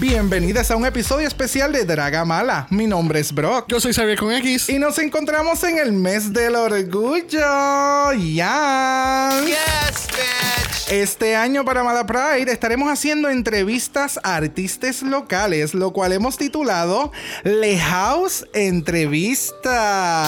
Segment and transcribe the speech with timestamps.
[0.00, 2.68] Bienvenidas a un episodio especial de Dragamala.
[2.70, 3.64] Mi nombre es Brock.
[3.68, 4.68] Yo soy Xavier con X.
[4.68, 8.12] Y nos encontramos en el mes del orgullo.
[8.12, 9.32] ¡Ya!
[9.44, 10.92] Yes, bitch.
[10.92, 17.10] Este año para Mala Pride estaremos haciendo entrevistas a artistas locales, lo cual hemos titulado
[17.42, 20.22] Le House Entrevista.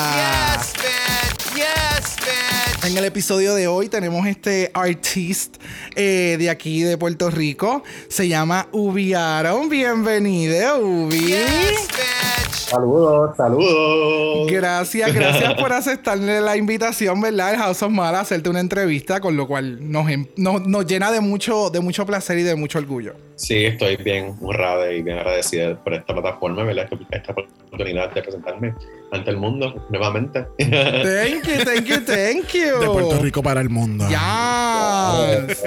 [0.56, 1.54] Yes, bitch.
[1.54, 1.89] Yes.
[2.82, 5.56] En el episodio de hoy tenemos este artist
[5.96, 7.82] eh, de aquí de Puerto Rico.
[8.08, 9.68] Se llama Ubi Aaron.
[9.68, 11.18] Bienvenido, Ubi.
[11.26, 11.88] Yes.
[12.48, 14.50] Saludos, saludos.
[14.50, 17.52] Gracias, gracias por aceptarle la invitación, ¿verdad?
[17.52, 20.86] El House of Mala a hacerte una entrevista, con lo cual nos, em- nos, nos
[20.86, 23.14] llena de mucho, de mucho placer y de mucho orgullo.
[23.36, 26.88] Sí, estoy bien honrada y bien agradecida por esta plataforma, ¿verdad?
[26.90, 28.74] Esta- Esta oportunidad de presentarme
[29.12, 30.46] ante el mundo nuevamente.
[30.58, 32.80] Thank you, thank you, thank you.
[32.80, 34.06] De Puerto Rico para el mundo.
[34.08, 35.62] Yes.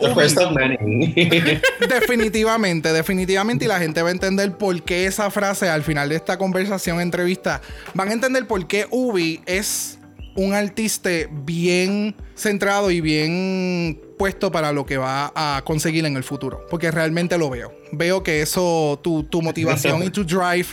[0.00, 0.78] The first of many.
[1.88, 3.64] Definitivamente, definitivamente.
[3.64, 7.00] Y la gente va a entender por qué esa frase al final de esta conversación,
[7.00, 7.60] entrevista,
[7.94, 9.98] van a entender por qué Ubi es
[10.36, 16.24] un artista bien centrado y bien puesto para lo que va a conseguir en el
[16.24, 16.66] futuro.
[16.70, 17.72] Porque realmente lo veo.
[17.92, 20.66] Veo que eso, tu, tu motivación y tu drive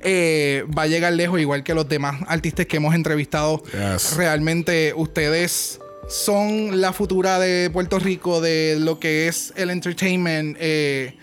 [0.00, 3.62] eh, va a llegar lejos, igual que los demás artistas que hemos entrevistado.
[3.72, 4.16] Yes.
[4.16, 10.56] Realmente ustedes son la futura de Puerto Rico de lo que es el entertainment.
[10.60, 11.14] eh,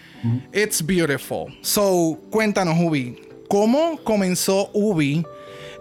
[0.54, 1.58] It's beautiful.
[1.62, 5.26] So, cuéntanos, Ubi, ¿cómo comenzó Ubi?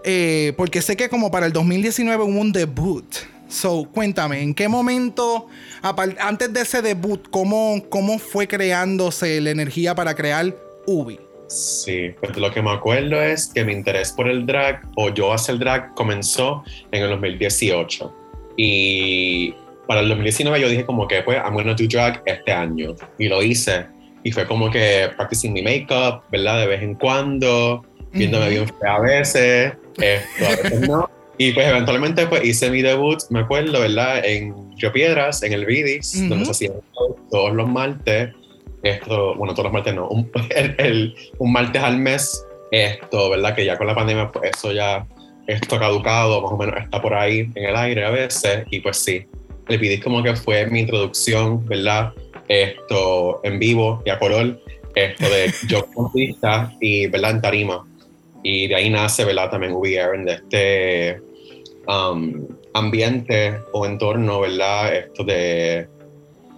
[0.03, 3.03] Eh, porque sé que como para el 2019 hubo un debut.
[3.47, 5.47] So, cuéntame, ¿en qué momento,
[6.19, 10.53] antes de ese debut, cómo, cómo fue creándose la energía para crear
[10.85, 11.19] Ubi?
[11.47, 15.31] Sí, pues lo que me acuerdo es que mi interés por el drag o yo
[15.31, 18.13] hacer drag comenzó en el 2018.
[18.57, 19.53] Y
[19.87, 22.95] para el 2019 yo dije como que pues I'm gonna do drag este año.
[23.17, 23.85] Y lo hice.
[24.23, 26.59] Y fue como que practicing mi makeup, ¿verdad?
[26.59, 28.51] De vez en cuando, viéndome Ujú.
[28.53, 31.16] bien fea a veces, esto, a veces no.
[31.37, 34.25] Y pues eventualmente pues hice mi debut, me acuerdo, ¿verdad?
[34.25, 36.29] En Río Piedras, en el Vidis, Ujú.
[36.29, 36.73] donde se hacían
[37.29, 38.33] todos los martes.
[38.83, 42.43] Esto, bueno, todos los martes no, un, el- el- un martes al mes.
[42.71, 43.55] Esto, ¿verdad?
[43.55, 45.05] Que ya con la pandemia, pues eso ya,
[45.47, 48.65] esto caducado, más o menos está por ahí en el aire a veces.
[48.71, 49.25] Y pues sí,
[49.69, 52.13] el Vidis como que fue mi introducción, ¿verdad?
[52.47, 54.59] Esto en vivo y a color,
[54.95, 57.31] esto de yo artista y, ¿verdad?
[57.31, 57.85] En tarima.
[58.43, 59.49] Y de ahí nace, ¿verdad?
[59.49, 61.21] También Aaron, de este
[61.87, 64.95] um, ambiente o entorno, ¿verdad?
[64.95, 65.87] Esto de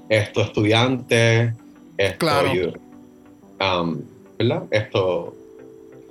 [0.09, 1.53] estos estudiantes,
[1.97, 2.51] esto, Claro.
[3.62, 4.01] um,
[4.38, 4.63] ¿verdad?
[4.72, 5.35] Esto,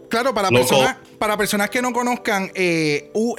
[0.08, 0.66] Claro, para Loco.
[0.66, 3.34] personas, para personas que no conozcan, eh, u-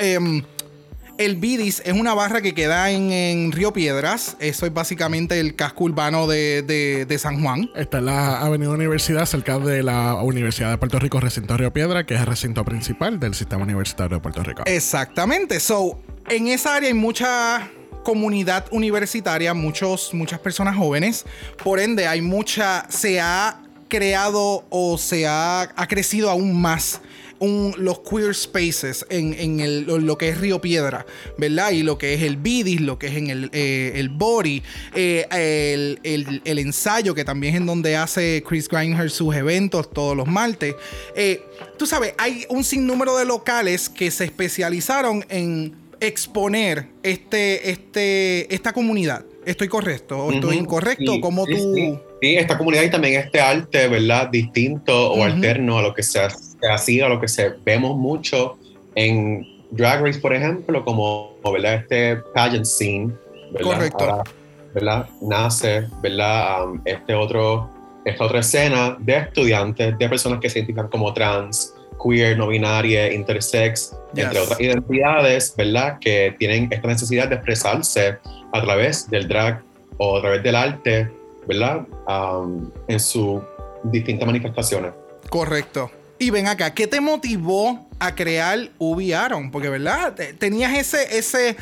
[1.19, 4.37] el Bidis es una barra que queda en, en Río Piedras.
[4.39, 7.69] Eso es básicamente el casco urbano de, de- de San Juan.
[7.75, 12.05] Está en la Avenida Universidad, cerca de la Universidad de Puerto Rico, recinto Río Piedra,
[12.05, 14.63] que es el recinto principal del sistema universitario de Puerto Rico.
[14.65, 15.59] Exactamente.
[15.59, 15.99] So,
[16.29, 17.69] en esa área hay mucha
[18.03, 21.25] comunidad universitaria, muchos, muchas personas jóvenes.
[21.63, 22.85] Por ende, hay mucha.
[22.89, 27.01] Se ha creado o se ha, ha crecido aún más.
[27.39, 31.05] Un- los queer spaces en, en el- lo, que es Río Piedra,
[31.37, 31.71] ¿verdad?
[31.71, 34.61] Y lo que es el Bidis, lo que es en el, eh, el Body,
[34.93, 39.89] eh, el, el- el ensayo, que también es en donde hace Chris Grindher sus eventos
[39.91, 40.75] todos los martes.
[41.15, 41.41] Eh,
[41.77, 48.73] tú sabes, hay un sinnúmero de locales que se especializaron en exponer este, este, esta
[48.73, 49.25] comunidad.
[49.45, 51.13] ¿Estoy correcto o estoy incorrecto?
[51.13, 51.73] sí, ¿Cómo sí, tú...?
[51.75, 54.27] Sí, Sí, esta comunidad y también este arte, ¿verdad?
[54.27, 56.27] Distinto o alterno a lo que se, ha-
[56.67, 58.57] hacía, a lo que se vemos mucho
[58.95, 61.75] en Drag Race, por ejemplo, como, ¿verdad?
[61.75, 63.13] Este pageant scene,
[63.51, 63.71] ¿verdad?
[63.71, 64.03] Correcto.
[64.03, 64.23] Ahora,
[64.73, 65.09] ¿verdad?
[65.21, 66.65] Nace, ¿verdad?
[66.65, 67.69] Um, este otro,
[68.05, 73.11] esta otra escena de estudiantes, de personas que se identifican como trans, queer, no binaria,
[73.11, 74.25] intersex, Yes.
[74.25, 75.99] entre otras identidades, ¿verdad?
[75.99, 78.17] Que tienen esta necesidad de expresarse
[78.51, 79.61] a través del drag
[79.97, 81.11] o a través del arte,
[81.47, 81.85] ¿verdad?
[82.07, 83.41] Um, en sus
[83.83, 84.93] distintas manifestaciones.
[85.29, 85.91] Correcto.
[86.19, 89.51] Y ven acá, ¿qué te motivó a crear Ubi Aaron?
[89.51, 90.13] Porque, ¿verdad?
[90.15, 91.55] Te- Tenías ese, ese,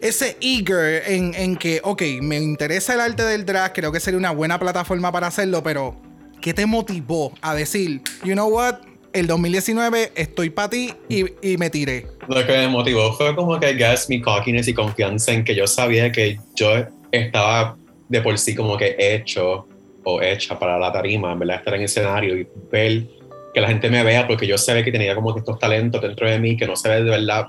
[0.00, 4.18] ese eager en, en que, ok, me interesa el arte del drag, creo que sería
[4.18, 5.96] una buena plataforma para hacerlo, pero
[6.40, 8.76] ¿qué te motivó a decir, you know what?
[9.12, 12.06] El 2019 estoy para ti y, y me tiré.
[12.28, 15.66] Lo que me motivó fue como que, guess, mi cockiness y confianza en que yo
[15.66, 16.68] sabía que yo
[17.12, 17.76] estaba
[18.08, 19.68] de por sí como que hecho
[20.04, 21.56] o hecha para la tarima, ¿verdad?
[21.58, 23.06] Estar en el escenario y ver
[23.54, 26.28] que la gente me vea porque yo sabía que tenía como que estos talentos dentro
[26.28, 27.46] de mí que no sabía de verdad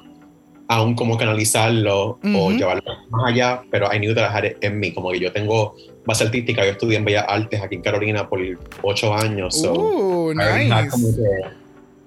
[0.67, 2.51] aún cómo canalizarlo o Ujú.
[2.51, 5.31] llevarlo más allá, pero I knew that I had it en mí, como que yo
[5.31, 5.75] tengo
[6.05, 6.63] base artística.
[6.65, 8.39] Yo estudié en Bellas Artes aquí en Carolina por
[8.81, 9.55] ocho años.
[9.59, 10.89] so, Uh, nice.
[10.89, 11.49] como que-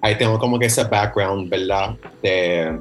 [0.00, 1.94] ahí tengo como que ese background, ¿verdad?
[2.22, 2.78] De,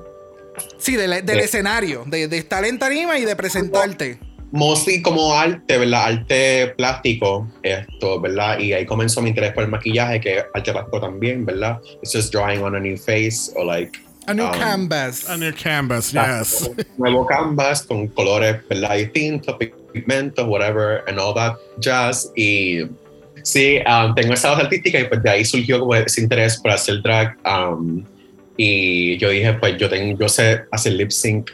[0.79, 4.17] Sí, del, del de- escenario, de, de estar en tarima y de presentarte.
[4.51, 6.05] Mostly como arte, ¿verdad?
[6.05, 8.59] Arte plástico, esto, ¿verdad?
[8.59, 11.79] Y ahí comenzó mi interés por el maquillaje, que es arte plástico también, ¿verdad?
[12.01, 15.29] It's just drawing on a new face o like A new Um, canvas.
[15.29, 16.69] On your canvas, yes.
[16.97, 18.97] nuevo canvas con colores, ¿verdad?
[18.97, 19.55] Distintos,
[19.94, 22.29] pigmentos, whatever, and all that jazz.
[22.35, 22.89] Y
[23.43, 26.71] sí, um, tengo esa base artística y pues de ahí surgió como ese interés por
[26.71, 27.38] hacer drag.
[27.45, 28.03] um,
[28.57, 31.51] y yo dije, pues yo, tengo, yo sé hacer lip sync.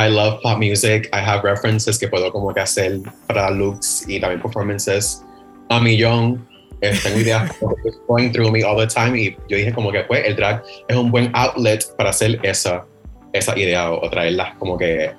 [0.00, 1.10] I love pop music.
[1.12, 5.22] I have references que puedo como que hacer para looks y también performances
[5.68, 6.48] a millón.
[6.80, 7.52] Eh, tengo ideas
[8.08, 10.96] going through me all the time y yo dije como que pues el drag es
[10.96, 12.86] un buen outlet para hacer esa,
[13.34, 15.12] esa idea o, o traerlas como que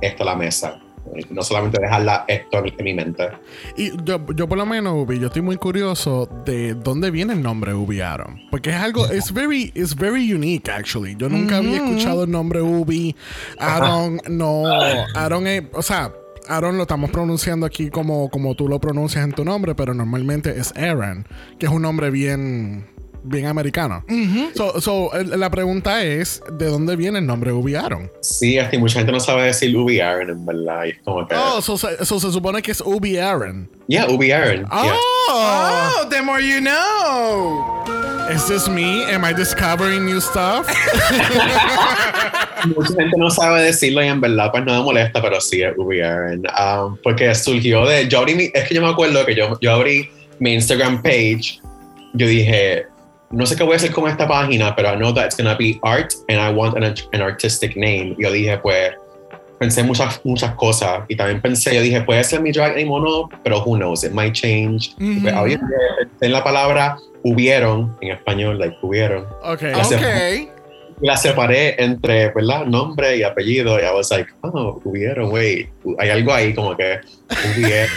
[0.00, 0.80] esto a la mesa.
[1.30, 3.28] No solamente dejarla esto en, mi mente.
[3.76, 7.42] Y yo, yo por lo menos, Ubi, yo estoy muy curioso de dónde viene el
[7.42, 8.40] nombre Ubi Aaron.
[8.50, 11.16] Porque es algo, es very, it's very unique, actually.
[11.16, 13.14] Yo nunca había escuchado el nombre Ubi.
[13.58, 14.64] Aaron, no,
[15.14, 16.12] Aaron es, o sea,
[16.48, 20.58] Aaron lo estamos pronunciando aquí como, como tú lo pronuncias en tu nombre, pero normalmente
[20.58, 21.26] es Aaron,
[21.58, 22.86] que es un nombre bien,
[23.26, 24.04] bien americano.
[24.80, 28.10] so, la pregunta es, ¿de dónde viene el nombre Ubi Aaron?
[28.22, 30.86] Sí, hasta mucha gente no sabe decir Ubi Aaron, en verdad.
[30.86, 31.34] Es como que.
[31.34, 33.68] Oh, so, se- so se supone que es Ubi Aaron.
[33.88, 34.66] Yeah, Ubi Aaron.
[34.70, 34.96] Oh, yeah.
[35.28, 37.84] Oh, the more you know.
[38.30, 39.04] Is this me?
[39.04, 40.66] Am I discovering new stuff?
[42.74, 45.72] Mucha gente no sabe decirlo y en verdad pues no me molesta, pero sí es
[45.76, 46.42] Ubi Aaron.
[46.58, 48.08] Um, porque surgió de.
[48.08, 50.08] Yo abrí mi- es que yo me acuerdo que yo, yo abrí
[50.40, 51.60] mi Instagram page.
[52.14, 52.86] Yo dije,
[53.30, 55.56] no sé qué voy a hacer con esta página, pero I know that it's gonna
[55.56, 58.14] be art and I want an, an artistic name.
[58.18, 58.92] Yo dije, pues,
[59.58, 63.00] pensé muchas, muchas cosas y también pensé, yo dije, puede ser mi drag name o
[63.00, 64.94] no, pero who knows, it might change.
[64.98, 65.40] Y pues, Ujú.
[65.40, 65.66] ahorita
[65.98, 69.26] pensé en la palabra hubieron, en español, like hubieron.
[69.42, 69.62] Ok.
[69.62, 70.00] Gracias.
[70.00, 70.52] Ok.
[71.02, 72.64] Y la separé entre, ¿verdad?
[72.64, 73.78] Nombre y apellido.
[73.78, 75.68] Y I was like, oh, hubieron, wait.
[75.98, 77.00] Hay algo ahí como que
[77.58, 77.90] hubieron.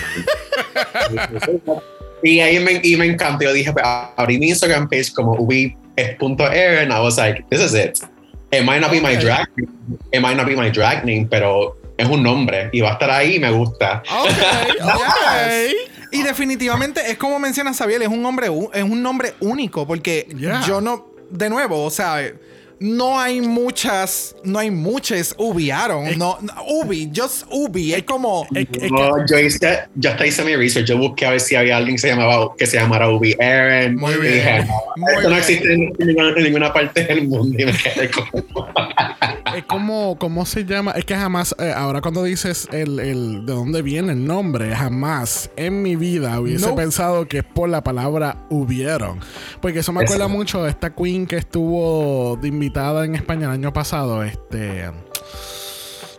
[2.24, 3.44] y ahí me, y me encantó.
[3.45, 3.86] Yo dije, pues,
[4.16, 6.92] abrí mi Instagram page como ubi.aaron.
[6.92, 8.00] I was like, this is it.
[8.51, 9.48] It might not be my drag
[10.12, 12.69] It might not be my drag name, pero es un nombre.
[12.71, 14.01] Y va a estar ahí y me gusta.
[14.10, 14.30] Ok,
[14.81, 15.74] ok.
[16.12, 20.27] Y definitivamente es como menciona Sabiel, es un nombre, u- es un nombre único porque
[20.36, 20.63] Yeah.
[20.68, 22.18] yo no, de nuevo, o sea,
[22.79, 28.47] no hay muchas, no hay muchas ubiaron, no, no, ubi, just ubi, es como,
[28.89, 30.87] No, yo hice, yo hasta hice mi research.
[30.87, 33.95] Yo busqué a ver si había alguien que se llamaba, que se llamara Ubi Aaron.
[33.95, 34.33] Muy bien.
[34.33, 35.39] dije, no, Muy esto no bien.
[35.39, 37.55] existe en ninguna, en ninguna parte del mundo.
[37.61, 38.67] Y me quedé como,
[39.59, 40.91] Es como, ¿cómo se llama?
[40.91, 45.50] Es que jamás, eh, ahora cuando dices el, el de dónde viene el nombre, jamás
[45.56, 46.75] en mi vida hubiese No.
[46.75, 49.19] pensado que es por la palabra hubieron.
[49.61, 50.33] Porque eso me acuerda Eso.
[50.33, 54.23] mucho de esta queen que estuvo de invitada en España el año pasado.
[54.23, 54.89] Este.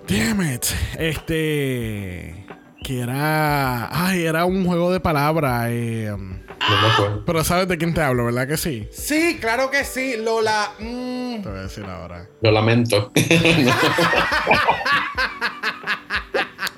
[0.09, 0.65] Damn it.
[0.99, 2.47] Este.
[2.91, 3.89] Que era.
[3.93, 5.69] Ay, era un juego de palabras.
[5.71, 7.25] eh, no me acuerdo.
[7.25, 8.89] pero sabes de quién te hablo, ¿verdad que sí?
[8.91, 12.27] sí, claro que sí, Lola, mm, Te voy a decir ahora.
[12.43, 13.13] Lo lamento.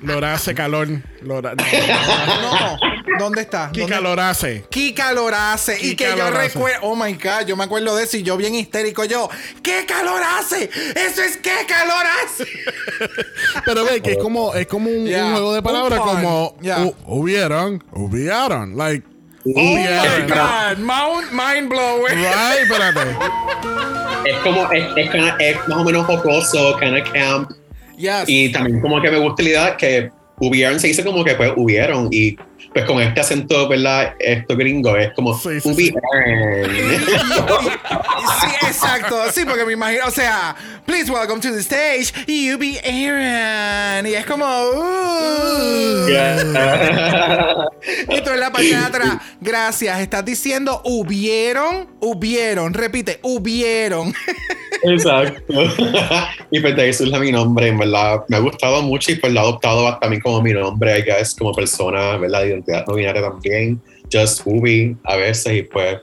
[0.03, 0.87] Lorace calor.
[1.21, 2.77] Lora, no, no, no,
[3.19, 3.69] ¿dónde está?
[3.71, 4.65] Kika ¿Dónde- Lorace.
[4.69, 5.77] Kika Lorace.
[5.79, 6.47] Y Kika que yo Lorace.
[6.55, 6.79] recuerdo.
[6.81, 9.05] Oh my God, yo me acuerdo de eso y yo bien histérico.
[9.05, 9.29] Yo,
[9.61, 10.69] ¿qué calor hace?
[10.95, 12.45] Eso es qué calor hace.
[13.65, 15.25] Pero ve que es como, es como un, Yeah.
[15.25, 16.15] un juego de palabras Un pun.
[16.15, 16.79] como Yeah.
[16.79, 18.77] hu- hubieron, hubieron.
[18.77, 19.05] Like,
[19.45, 20.27] Oh my hubieron.
[20.29, 22.15] God, Mount mind blowing.
[22.15, 23.01] Right, espérate.
[24.25, 27.51] es como, es, es, kinda- es más o menos jocoso, kind of camp.
[27.97, 28.25] Yes.
[28.27, 31.51] Y también como que me gusta la idea que hubieron, se dice como que pues
[31.55, 32.09] hubieron.
[32.11, 32.35] Y
[32.73, 34.15] pues con este acento, ¿verdad?
[34.19, 35.93] Esto gringo es como Sí, sí, sí.
[35.93, 36.71] hubieron.
[38.41, 39.31] Sí, exacto.
[39.31, 44.07] Sí, porque me imagino, o sea, please welcome to the stage, you be Aaron.
[44.07, 46.07] Y es como, uh.
[46.07, 47.67] Yeah.
[48.09, 49.99] Y tú en la parte de atrás, gracias.
[49.99, 52.73] Estás diciendo hubieron, hubieron.
[52.73, 54.13] Repite, hubieron.
[54.83, 55.53] Exacto.
[56.51, 58.23] y pues de ahí surge mi nombre, en verdad.
[58.27, 61.35] Me ha gustado mucho y pues lo he adoptado también como mi nombre, I guess,
[61.35, 62.41] como persona, ¿verdad?
[62.41, 63.81] De identidad no binaria también.
[64.11, 65.97] Just Ubi a veces y pues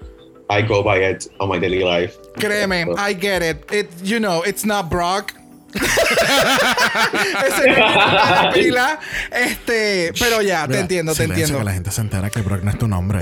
[0.51, 2.19] I go by it on my daily life.
[2.35, 3.73] Créeme, I get it.
[3.73, 3.89] it.
[4.03, 5.33] You know, it's not Brock.
[5.75, 8.99] Ese es la pila.
[9.31, 11.59] Este, pero ya, te Mira, entiendo, te entiendo.
[11.59, 13.21] Que la gente se entera que Brock no es tu nombre.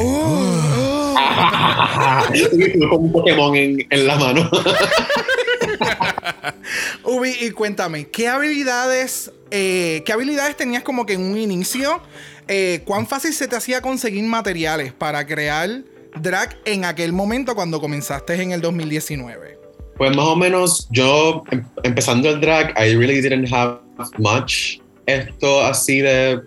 [2.33, 4.51] y tú con un Pokémon en, en la mano.
[7.05, 12.01] Ubi, y cuéntame, ¿qué habilidades, eh, qué habilidades tenías como que en un inicio
[12.49, 15.83] eh, ¿cuán fácil se te hacía conseguir materiales para crear
[16.19, 19.59] drag en aquel momento cuando comenzaste en el 2019?
[19.99, 23.81] Pues más o menos yo em- empezando el drag, I really didn't have
[24.17, 26.41] much esto así de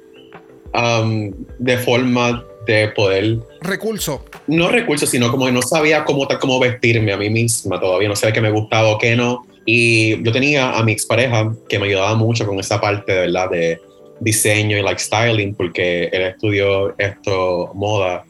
[0.73, 4.23] um, de forma de poder Recurso.
[4.47, 8.15] no recursos, sino como que no sabía cómo, cómo vestirme a mí misma todavía, no
[8.15, 9.45] sabía qué me gustaba o qué no.
[9.65, 13.49] Y yo tenía a mi expareja que me ayudaba mucho con esa parte, de verdad,
[13.49, 13.79] de
[14.19, 18.23] diseño y like styling, porque él estudió esto, moda,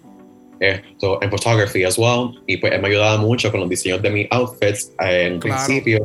[0.60, 2.32] esto, en photography as well.
[2.48, 5.64] Y pues él me ayudaba mucho con los diseños de mis outfits eh, en Claro.
[5.66, 6.00] principio.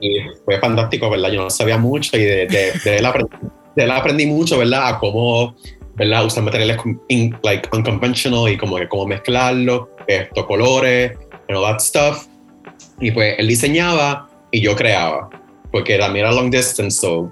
[0.00, 1.30] Y fue fantástico, ¿verdad?
[1.32, 3.36] Yo no sabía mucho y de, de, de él, aprendí,
[3.76, 4.88] de él aprendí mucho, ¿verdad?
[4.88, 5.54] A cómo,
[6.00, 6.24] ¿verdad?
[6.24, 6.78] Usar materiales
[7.08, 11.12] in- like, unconventional y como que cómo mezclarlos, estos colores,
[11.46, 12.26] and all that stuff.
[13.00, 15.28] Y pues él diseñaba y yo creaba,
[15.70, 17.30] porque también era long distance, so,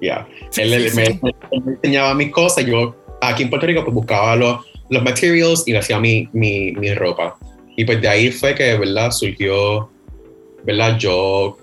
[0.00, 0.26] yeah.
[0.50, 1.20] Sí, él, sí, me, sí.
[1.64, 5.72] me enseñaba mis cosas, yo aquí en Puerto Rico pues buscaba los, los materials y
[5.72, 7.38] le hacía mi, mi, mi ropa.
[7.76, 9.12] Y pues de ahí fue que, ¿verdad?
[9.12, 9.88] Surgió,
[10.64, 10.98] ¿verdad?
[10.98, 11.56] Yo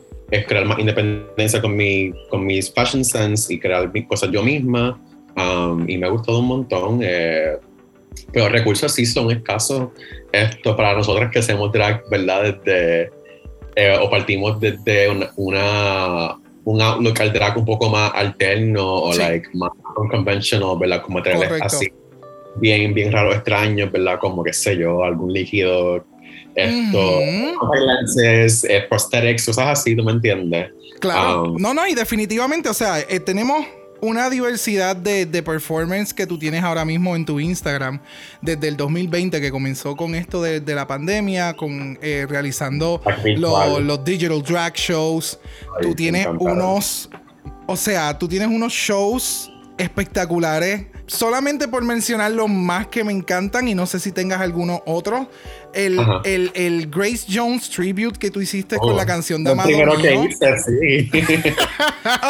[0.47, 4.97] crear más independencia con, mi, con mis fashion sense y crear mis cosas yo misma.
[5.37, 6.99] Um, y me ha gustado un montón.
[7.03, 7.57] eh,
[8.33, 9.89] pero recursos sí son escasos.
[10.31, 12.43] Esto para nosotras que hacemos drag, ¿verdad?
[12.63, 13.11] Desde,
[13.75, 19.13] eh, o partimos desde una, una- un outlook al drag un poco más alterno o
[19.13, 19.19] Sí.
[19.19, 21.01] like más unconventional, ¿verdad?
[21.03, 21.67] Como materiales Correcto.
[21.77, 21.87] así
[22.55, 24.17] bien, bien raros, extraños, ¿verdad?
[24.19, 26.03] Como qué sé yo, algún líquido,
[26.55, 27.19] esto,
[27.59, 30.71] contact lenses, eh, prosthetics, cosas así, ¿tú me entiendes?
[30.99, 31.43] Claro.
[31.53, 33.63] Um, no, no, y definitivamente, o sea, eh, tenemos
[34.01, 37.99] una diversidad de, de performance que tú tienes ahora mismo en tu Instagram
[38.41, 43.17] desde el 2020 que comenzó con esto de, de la pandemia, con eh, realizando Drag
[43.19, 43.87] lo- virtual.
[43.87, 45.39] los digital drag shows.
[45.79, 47.09] Ay, tú tienes unos,
[47.65, 50.85] o sea, tú tienes unos shows espectaculares.
[51.09, 55.29] Solamente por mencionar los más que me encantan y no sé si tengas alguno otro.
[55.73, 59.67] El, el, el Grace Jones tribute que tú hiciste Oh, con la canción de Amado
[59.69, 61.09] primero que hice, sí.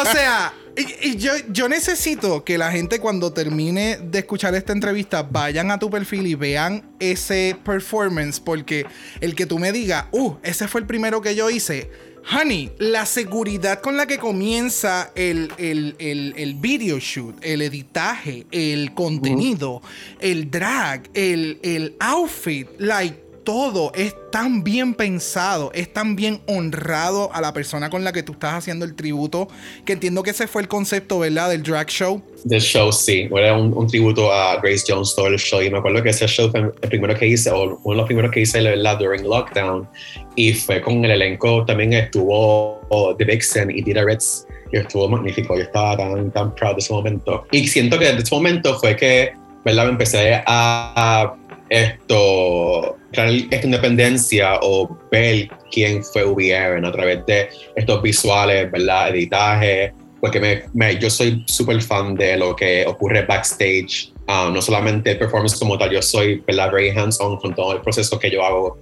[0.00, 4.72] O sea, y, y yo, yo necesito que la gente cuando termine de escuchar esta
[4.72, 8.86] entrevista vayan a tu perfil y vean ese performance porque
[9.20, 11.90] el que tú me digas, uh, ese fue el primero que yo hice.
[12.30, 18.46] Honey, la seguridad con la que comienza el, el, el, el video shoot, el editaje,
[18.50, 19.80] el contenido,
[20.20, 27.30] el drag, el, el outfit, like todo es tan bien pensado, es tan bien honrado
[27.32, 29.48] a la persona con la que tú estás haciendo el tributo,
[29.86, 31.48] que entiendo que ese fue el concepto, ¿verdad?
[31.48, 32.20] Del drag show.
[32.44, 33.26] Del show, sí.
[33.34, 35.62] Era un, un tributo a Grace Jones todo el show.
[35.62, 38.04] Y me acuerdo que ese show fue el primero que hice, o uno de los
[38.04, 39.88] primeros que hice, la verdad, during lockdown.
[40.36, 44.46] Y fue con el elenco, también estuvo oh, The Vixen y Dita Ritz.
[44.74, 45.56] Y estuvo magnífico.
[45.56, 47.46] Yo estaba tan, tan proud de ese momento.
[47.50, 49.32] Y siento que de ese momento fue que,
[49.64, 49.84] ¿verdad?
[49.84, 51.34] Me empecé a, a
[51.70, 59.10] esto, esta independencia o ver quién fue Aaron a través de estos visuales, ¿verdad?
[59.10, 64.60] Editaje, porque me, me- yo soy súper fan de lo que ocurre backstage, ah, no
[64.60, 66.70] solamente el performance como tal, yo soy, ¿verdad?
[66.72, 68.78] Very hands-on con todo el proceso que yo hago,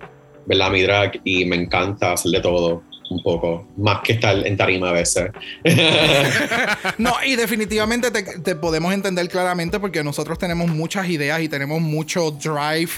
[0.47, 0.71] ¿verdad?
[0.71, 4.91] Mi drag y me encanta hacer de todo un poco, más que estar en tarima
[4.91, 5.31] a veces.
[6.99, 12.31] No, y definitivamente te, podemos entender claramente porque nosotros tenemos muchas ideas y tenemos mucho
[12.31, 12.91] drive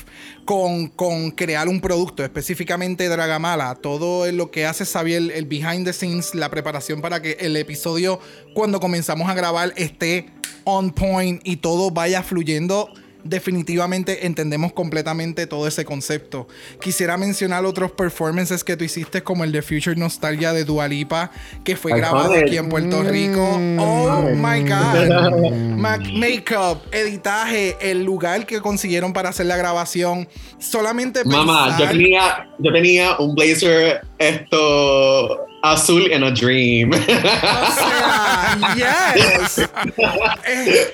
[0.45, 3.75] con, con crear un producto, específicamente Dragamala.
[3.75, 8.21] Todo lo que hace Xavier, el behind the scenes, la preparación para que el episodio,
[8.55, 10.27] cuando comenzamos a grabar, esté
[10.65, 12.93] on point y todo vaya fluyendo.
[13.25, 16.49] Definitivamente entendemos completamente todo ese concepto.
[16.81, 21.31] Quisiera mencionar otros performances que tú hiciste, como el de Future Nostalgia de Dualipa,
[21.65, 22.45] que fue grabado joder.
[22.45, 23.43] aquí en Puerto Rico.
[23.79, 25.53] Oh my God.
[25.77, 30.29] Ma- Makeup, editaje, el lugar que consiguieron para hacer la grabación.
[30.59, 36.91] Solamente Mamá, yo tenía, yo tenía un blazer esto azul en a dream.
[36.93, 39.69] O sea, yes.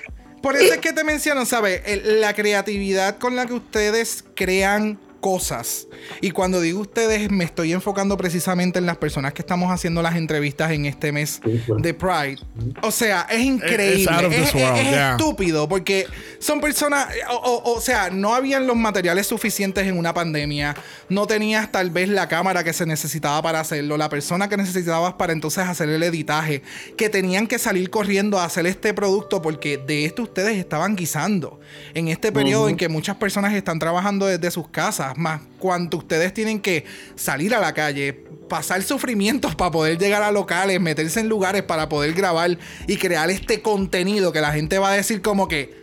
[0.45, 1.81] Por eso es que te menciono, ¿sabes?
[2.05, 5.87] La creatividad con la que ustedes crean cosas.
[6.21, 10.17] Y cuando digo ustedes, me estoy enfocando precisamente en las personas que estamos haciendo las
[10.17, 11.41] entrevistas en este mes
[11.79, 12.37] de Pride.
[12.83, 14.37] O sea, es increíble.
[14.37, 15.13] Es, yeah.
[15.13, 16.07] estúpido porque
[16.41, 20.77] son personas, o, o- o sea, no habían los materiales suficientes en una pandemia.
[21.09, 25.15] No tenías tal vez la cámara que se necesitaba para hacerlo, la persona que necesitabas
[25.15, 26.61] para entonces hacer el editaje,
[26.99, 31.61] que tenían que salir corriendo a hacer este producto porque de esto ustedes estaban guisando.
[31.95, 36.33] En este periodo en que muchas personas están trabajando desde sus casas, más cuanto ustedes
[36.35, 36.85] tienen que
[37.17, 38.13] salir a la calle,
[38.49, 43.31] pasar sufrimientos para poder llegar a locales, meterse en lugares para poder grabar y crear
[43.31, 45.83] este contenido que la gente va a decir como que,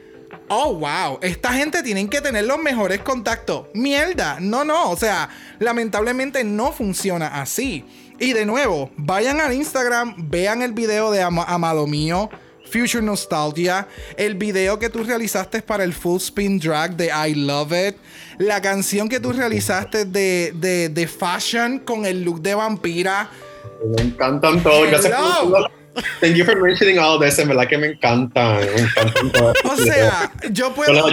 [0.50, 3.68] oh, wow, esta gente tienen que tener los mejores contactos.
[3.74, 7.86] Mierda, no, no, o sea, lamentablemente no funciona así.
[8.20, 12.30] Y de nuevo, vayan al Instagram, vean el video de Ama- Amado Mío.
[12.72, 17.74] Future Nostalgia, el video que tú realizaste para el Full Spin Drag de I Love
[17.90, 17.96] It,
[18.38, 23.30] la canción que tú realizaste de, de, de Fashion con el look de vampira.
[23.96, 24.88] Me encantan todos.
[24.88, 25.68] Gracias por Hello.
[26.22, 27.38] Thank you for mentioning all this.
[27.40, 28.60] En verdad que me encantan.
[28.60, 29.54] Me encantan.
[29.72, 31.10] O sea, Yo, puedo...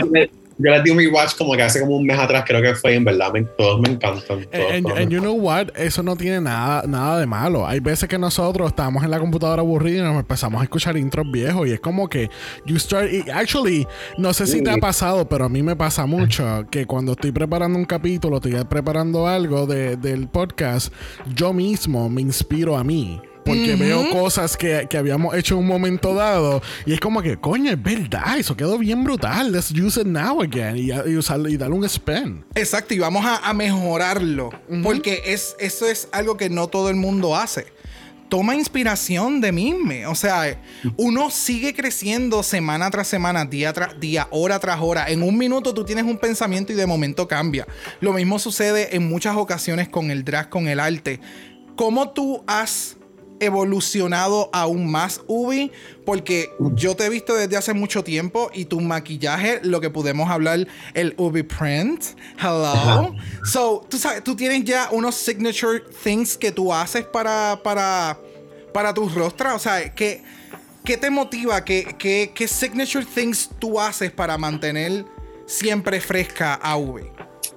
[0.59, 2.61] yo le- yo les di un rewatch como que hace como un mes atrás, creo
[2.61, 2.95] que fue.
[2.95, 4.47] En verdad, me- todos me encantan.
[4.53, 5.69] And me you know what?
[5.77, 7.67] Eso no tiene nada, nada de malo.
[7.67, 11.27] Hay veces que nosotros estamos en la computadora aburridos y nos empezamos a escuchar intros
[11.31, 12.29] viejos y es como que
[12.67, 13.09] you start.
[13.13, 13.87] y Actually,
[14.19, 17.33] no sé si te ha pasado, pero a mí me pasa mucho que cuando estoy
[17.33, 20.93] preparando un capítulo, estoy preparando algo de- del podcast,
[21.35, 23.21] yo mismo me inspiro a mí.
[23.49, 27.37] Porque veo cosas que, que habíamos hecho en un momento dado y es como que,
[27.37, 29.53] coño, es verdad, eso quedó bien brutal.
[29.53, 32.45] Let's use it now again y, y usarlo y darle un spin.
[32.55, 34.51] Exacto, y vamos a, a mejorarlo.
[34.83, 37.67] Porque es, eso es algo que no todo el mundo hace.
[38.29, 40.07] Toma inspiración de misme.
[40.07, 40.61] O sea,
[40.99, 45.09] uno sigue creciendo semana tras semana, día tras día, hora tras hora.
[45.09, 47.67] En un minuto tú tienes un pensamiento y de momento cambia.
[48.01, 51.21] Lo mismo sucede en muchas ocasiones con el drag, con el arte.
[51.75, 52.98] ¿Cómo tú has
[53.41, 55.71] evolucionado aún más, Ubi?
[56.05, 60.31] Porque yo te he visto desde hace mucho tiempo y tu maquillaje, lo que podemos
[60.31, 62.05] hablar, el Ubi print.
[62.39, 62.67] Hello.
[62.67, 63.11] Ajá.
[63.45, 68.19] So, tú sabes, tú tienes ya unos signature things que tú haces para, para,
[68.73, 69.55] para tu rostro.
[69.55, 70.23] O sea, ¿qué,
[70.85, 71.65] qué te motiva?
[71.65, 75.05] ¿Qué, qué, qué signature things tú haces para mantener
[75.47, 77.05] siempre fresca a Ubi?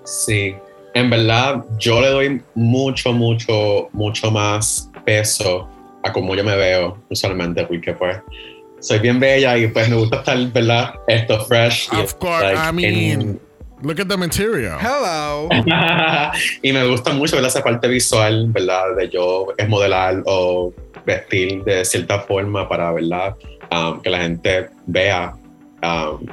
[0.04, 0.56] Sí,
[0.94, 5.70] en verdad yo le doy mucho, mucho, mucho más peso
[6.04, 8.18] a cómo yo me veo usualmente, porque pues
[8.80, 10.96] soy bien bella y pues me gusta estar, ¿verdad?
[11.08, 11.88] Esto fresh.
[11.94, 13.40] y, Of course, like, I mean,
[13.82, 14.80] look at the material.
[14.80, 15.50] Hello.
[16.62, 17.50] y me gusta mucho, ¿verdad?
[17.50, 18.96] Esa parte visual, ¿verdad?
[18.98, 20.74] De yo es modelar o
[21.06, 23.36] vestir de cierta forma para, ¿verdad?
[23.72, 25.34] Um, que la gente vea,
[25.84, 26.26] um,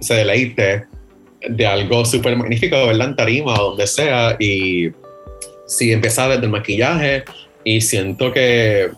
[0.00, 0.86] se deleite
[1.48, 3.08] de algo súper magnífico, ¿verdad?
[3.08, 4.36] En tarima o donde sea.
[4.38, 4.92] Y
[5.66, 7.24] sí, empieza desde el maquillaje
[7.64, 8.90] y siento que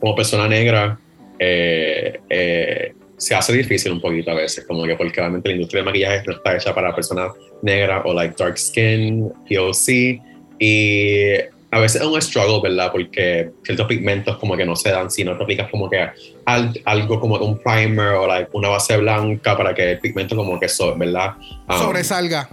[0.00, 0.98] como persona negra
[1.38, 5.78] eh, eh, se hace difícil un poquito a veces, como que porque obviamente la industria
[5.80, 10.20] del maquillaje no está hecha para personas negras o like dark skin, POC.
[10.60, 11.32] Y
[11.70, 12.90] a veces es un struggle, ¿verdad?
[12.92, 16.06] Porque ciertos pigmentos como que no se dan si no te aplicas como que
[16.46, 20.58] al- algo como un primer o like una base blanca para que el pigmento como
[20.58, 21.34] que, so, ¿verdad?
[21.68, 22.48] Um, Sobresalga.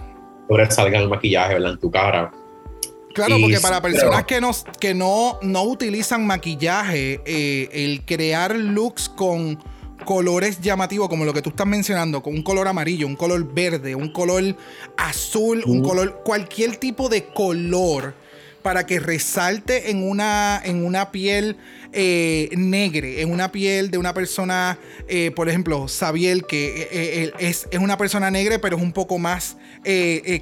[0.48, 1.72] sobresalga el maquillaje, ¿verdad?
[1.72, 2.30] En tu cara.
[3.16, 8.04] Claro, Y porque para personas pero- que, no, que no, no utilizan maquillaje, eh, el
[8.04, 9.58] crear looks con
[10.04, 13.94] colores llamativos, como lo que tú estás mencionando, con un color amarillo, un color verde,
[13.94, 14.54] un color
[14.98, 18.14] azul, un color, cualquier tipo de color
[18.62, 21.56] para que resalte en una, en una piel
[21.94, 27.66] eh, negre, en una piel de una persona, eh, por ejemplo, Sabiel, que eh, es,
[27.70, 29.56] es una persona negra, pero es un poco más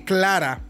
[0.04, 0.62] clara.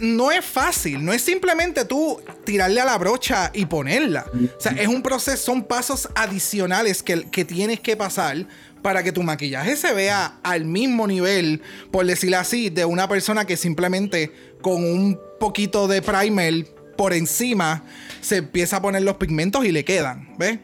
[0.00, 4.26] No es fácil, no es simplemente tú tirarle a la brocha y ponerla.
[4.56, 8.46] O sea, es un proceso, son pasos adicionales que, que tienes que pasar
[8.82, 13.44] para que tu maquillaje se vea al mismo nivel, por decirlo así, de una persona
[13.44, 16.66] que simplemente con un poquito de primer
[16.96, 17.84] por encima
[18.20, 20.58] se empieza a poner los pigmentos y le quedan, ¿ves?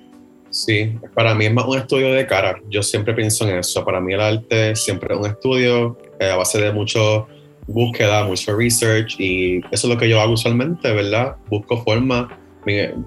[0.50, 2.60] Sí, para mí es más un estudio de cara.
[2.70, 3.84] Yo siempre pienso en eso.
[3.84, 7.26] Para mí el arte siempre es un estudio eh, a base de mucho
[7.66, 11.36] búsqueda, mucho research y eso es lo que yo hago usualmente, ¿verdad?
[11.48, 12.28] Busco formas,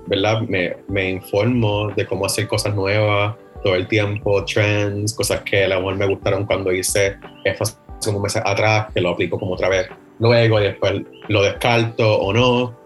[0.07, 0.41] ¿verdad?
[0.41, 5.67] Me, me informo de cómo hacer cosas nuevas todo el tiempo, trends, cosas que a
[5.67, 9.53] lo mejor me gustaron cuando hice esto hace unos meses atrás, que lo aplico como
[9.53, 12.77] otra vez luego y después lo descarto o no.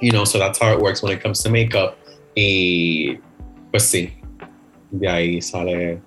[0.00, 1.96] You know, so that's how it works when it comes to makeup.
[2.34, 3.18] Y
[3.70, 4.12] pues sí,
[4.90, 6.00] de ahí sale.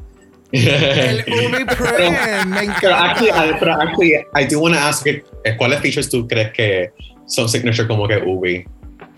[0.53, 5.23] El Ubi Print, me Pero actually, pero actually, I do want to ask, eh,
[5.57, 6.91] ¿cuáles features tú crees que
[7.25, 8.65] son signature como que Ubi?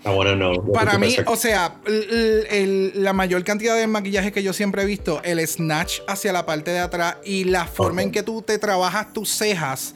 [0.04, 0.72] I want to know.
[0.72, 4.86] Para mí, o sea, el- el- la mayor cantidad de maquillaje que yo siempre he
[4.86, 8.58] visto, el snatch hacia la parte de atrás y la forma en que tú te
[8.58, 9.94] trabajas tus cejas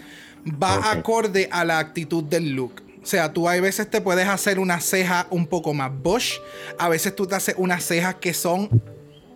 [0.63, 2.83] va acorde a la actitud del look.
[3.03, 6.35] O sea, tú hay veces te puedes hacer una ceja un poco más bush,
[6.79, 8.69] a veces tú te haces unas cejas que son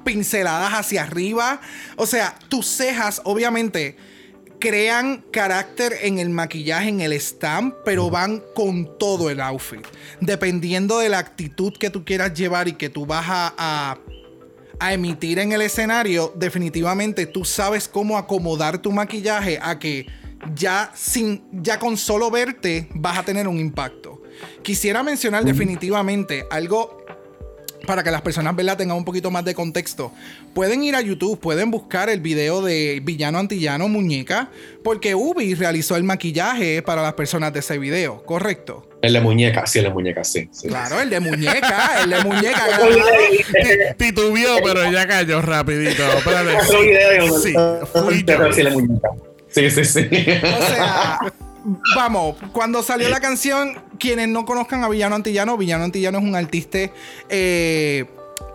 [0.05, 1.61] pinceladas hacia arriba.
[1.97, 3.97] O sea, tus cejas, obviamente,
[4.59, 9.87] crean carácter en el maquillaje, en el stamp, pero van con todo el outfit.
[10.21, 13.99] Dependiendo de la actitud que tú quieras llevar y que tú vas a, a,
[14.79, 20.07] a emitir en el escenario, definitivamente tú sabes cómo acomodar tu maquillaje a que
[20.55, 24.23] ya sin ya con solo verte vas a tener un impacto.
[24.62, 27.04] Quisiera mencionar definitivamente algo
[27.85, 28.77] para que las personas ¿verdad?
[28.77, 30.12] tengan un poquito más de contexto.
[30.55, 34.49] Pueden ir a YouTube, pueden buscar el video de Villano Antillano Muñeca,
[34.83, 38.88] porque Ubi realizó el maquillaje para las personas de ese video, ¿correcto?
[39.03, 40.49] El de muñeca, sí, el de muñeca, sí.
[40.51, 40.68] sí.
[40.68, 42.64] Claro, el de muñeca, el de muñeca.
[43.99, 46.03] Titubió, pero ya cayó rapidito.
[46.16, 46.64] Espérate.
[46.64, 47.53] Sí,
[47.92, 48.53] fui yo.
[48.53, 49.11] sí, el de muñeca.
[49.49, 50.01] Sí, sí, sí.
[50.01, 51.18] O sea,
[51.94, 56.37] vamos, cuando salió la canción, quienes no conozcan a Villano Antillano, Villano Antillano es un
[56.37, 56.79] artista
[57.29, 58.07] eh,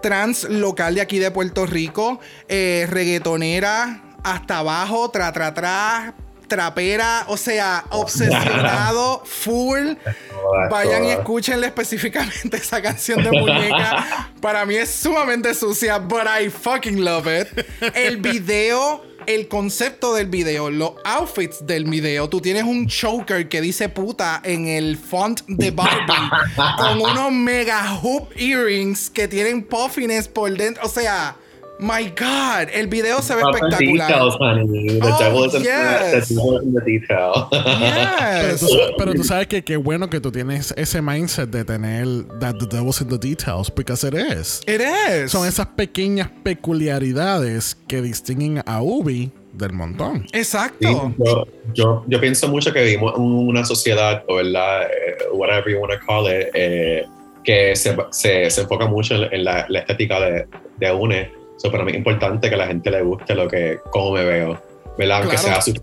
[0.01, 6.13] trans local de aquí de Puerto Rico, eh, reggaetonera, hasta abajo, tra, tra, tra,
[6.47, 9.93] trapera, o sea, obsesionado, full.
[10.69, 14.29] Vayan y escúchenle específicamente esa canción de muñeca.
[14.41, 17.47] Para mí es sumamente sucia, but I fucking love it.
[17.93, 22.27] El video, el concepto del video, los outfits del video.
[22.27, 26.31] Tú tienes un choker que dice puta en el font de Barbie
[26.79, 30.83] con unos mega hoop earrings que tienen puffiness por dentro.
[30.83, 31.37] O sea,
[31.79, 34.07] my God, el video se ve the espectacular.
[34.07, 34.99] details, honey.
[34.99, 36.27] The Oh, devil is in yes.
[36.27, 37.47] the, the devil is in the detail.
[37.49, 38.59] Pero Yes.
[38.59, 42.05] tú, sa- pero tú sabes que qué bueno que tú tienes ese mindset de tener
[42.39, 44.61] that the devil's in the details, because it is.
[44.67, 45.31] It is.
[45.31, 50.23] Son esas pequeñas peculiaridades que distinguen a Ubi del montón.
[50.31, 51.13] Sí, Exacto.
[51.17, 55.79] yo, yo, yo pienso mucho que vivimos en una sociedad, o verdad, eh, whatever you
[55.79, 57.05] want to call it, eh,
[57.43, 60.45] que se, se, se enfoca mucho en, en la, la estética de,
[60.79, 61.38] de UNE.
[61.61, 64.23] So, para mí es importante que a la gente le guste lo que, cómo me
[64.23, 64.61] veo,
[64.97, 65.17] ¿verdad?
[65.23, 65.61] Aunque, Claro.
[65.61, 65.73] sea,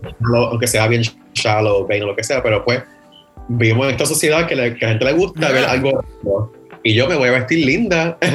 [0.49, 2.81] aunque sea bien shallow, vain o lo que sea, pero pues
[3.47, 6.03] vivimos en esta sociedad que, le- que a la gente le gusta ver algo.
[6.83, 8.17] Y yo me voy a vestir linda.
[8.21, 8.27] y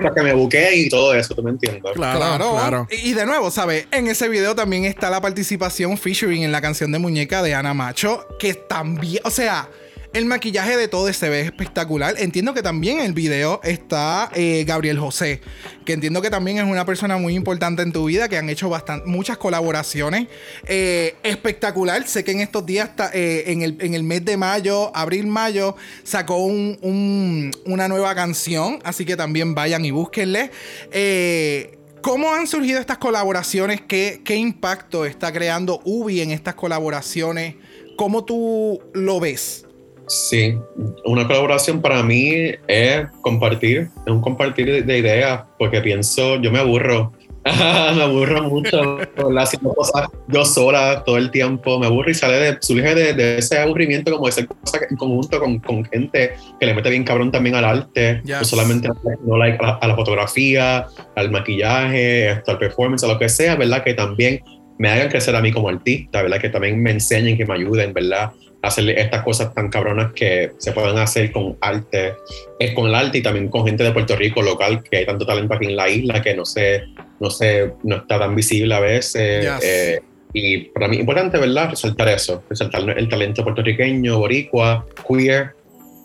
[0.00, 1.82] para que me buque y todo eso, ¿tú me entiendes?
[1.94, 2.86] Claro, Claro, claro.
[2.90, 3.86] Y y de nuevo, ¿sabes?
[3.90, 7.74] En ese video también está la participación featuring en la canción de muñeca de Ana
[7.74, 9.68] Macho, que también, o sea,
[10.12, 12.14] el maquillaje de todo se ve espectacular.
[12.18, 15.40] Entiendo que también en el video está eh, Gabriel José,
[15.84, 18.70] que entiendo que también es una persona muy importante en tu vida, que han hecho
[19.06, 20.26] muchas colaboraciones.
[20.66, 22.06] Eh, espectacular.
[22.08, 26.38] Sé que en estos días, eh, en, el, en el mes de mayo, abril-mayo, sacó
[26.38, 30.50] un- un- una nueva canción, así que también vayan y búsquenle.
[30.90, 33.82] Eh, ¿Cómo han surgido estas colaboraciones?
[33.82, 37.56] ¿Qué, ¿Qué impacto está creando Ubi en estas colaboraciones?
[37.96, 39.66] ¿Cómo tú lo ves?
[40.10, 40.58] Sí,
[41.04, 46.50] una colaboración para mí es compartir, es un compartir de, de ideas, porque pienso, yo
[46.50, 47.12] me aburro,
[47.44, 48.98] me aburro mucho
[49.38, 53.38] haciendo cosas yo sola todo el tiempo, me aburro y sale de, surge de, de
[53.38, 57.04] ese aburrimiento como de hacer cosas en conjunto con, con gente que le mete bien
[57.04, 58.38] cabrón también al arte, Yes.
[58.40, 58.88] no solamente
[59.24, 63.28] no like, a, la, a la fotografía, al maquillaje, esto, al performance, a lo que
[63.28, 63.84] sea, ¿verdad?
[63.84, 64.40] Que también
[64.76, 66.40] me hagan crecer a mí como artista, ¿verdad?
[66.40, 68.32] Que también me enseñen, que me ayuden, ¿verdad?
[68.62, 72.14] Hacer estas cosas tan cabronas que se pueden hacer con arte,
[72.58, 75.24] es con el arte y también con gente de Puerto Rico local, que hay tanto
[75.24, 76.84] talento aquí en la isla que no sé,
[77.20, 79.44] no sé, no está tan visible a veces.
[79.44, 79.64] Yes.
[79.64, 80.00] eh,
[80.32, 81.70] y para mí es importante, ¿verdad?
[81.70, 85.54] Resaltar eso, resaltar el talento puertorriqueño, boricua, queer,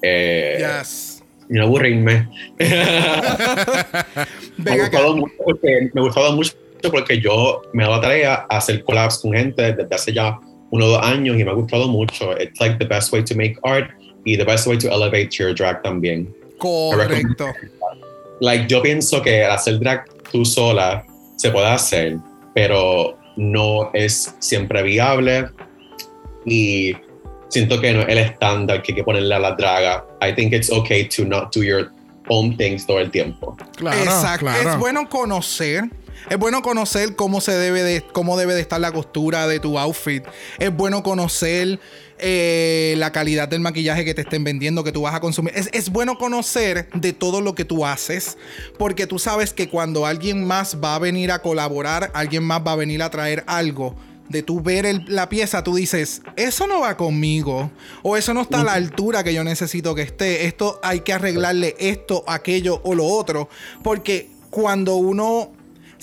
[0.01, 1.23] eh, Yes.
[1.49, 2.29] y no aburrirme.
[4.57, 6.53] me, ha gustado mucho porque, me ha gustado mucho
[6.91, 10.39] porque yo me he dado la tarea a hacer collabs con gente desde hace ya
[10.71, 12.31] uno o dos años y me ha gustado mucho.
[12.39, 13.89] It's like the best way to make art
[14.25, 16.33] y the best way to elevate your drag también.
[16.57, 17.53] Correcto.
[18.41, 21.05] Like, yo pienso que hacer drag tú sola
[21.37, 22.17] se puede hacer,
[22.53, 25.49] pero no es siempre viable
[26.45, 26.95] y
[27.49, 30.05] siento que no es el estándar que hay que ponerle a la draga.
[30.21, 31.91] I think it's okay to not do your
[32.27, 33.55] own things todo el tiempo.
[33.77, 34.45] Claro, Exacto.
[34.45, 34.71] claro.
[34.71, 35.89] Es bueno conocer.
[36.29, 39.77] Es bueno conocer cómo se debe de, cómo debe de estar la costura de tu
[39.77, 40.23] outfit.
[40.57, 41.79] Es bueno conocer
[42.17, 45.53] eh, la calidad del maquillaje que te estén vendiendo, que tú vas a consumir.
[45.55, 48.37] Es, es bueno conocer de todo lo que tú haces,
[48.79, 52.71] porque tú sabes que cuando alguien más va a venir a colaborar, alguien más va
[52.71, 53.95] a venir a traer algo.
[54.27, 57.69] De tú ver el- la pieza, tú dices, eso no va conmigo.
[58.01, 60.47] O eso no está a la altura que yo necesito que esté.
[60.47, 63.47] Esto hay que arreglarle esto, aquello o lo otro.
[63.83, 65.51] Porque cuando uno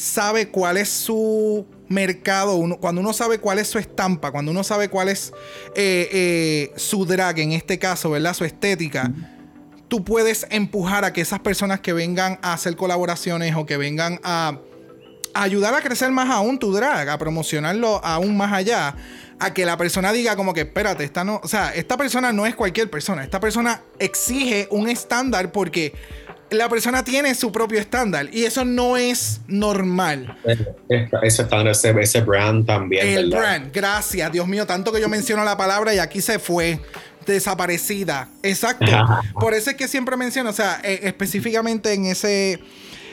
[0.02, 4.64] sabe cuál es su mercado, uno- cuando uno sabe cuál es su estampa, cuando uno
[4.64, 5.32] sabe cuál es
[5.76, 8.34] eh, eh, su drag, en este caso, ¿verdad?
[8.34, 9.12] Su estética,
[9.88, 14.18] tú puedes empujar a que esas personas que vengan a hacer colaboraciones o que vengan
[14.24, 14.58] a,
[15.34, 18.96] a ayudar a crecer más aún tu drag, a promocionarlo aún más allá,
[19.38, 22.44] a que la persona diga como que, espérate, esta no, o sea, esta persona no
[22.46, 25.92] es cualquier persona, esta persona exige un estándar porque
[26.52, 30.36] la persona tiene su propio estándar y eso no es normal.
[31.22, 33.06] Ese estándar, ese, ese brand también.
[33.06, 33.38] El ¿verdad?
[33.38, 36.80] brand, gracias, Dios mío, tanto que yo menciono la palabra y aquí se fue
[37.26, 38.28] desaparecida.
[38.42, 38.86] Exacto.
[39.34, 42.60] Por eso es que siempre menciono, o sea, eh, específicamente en ese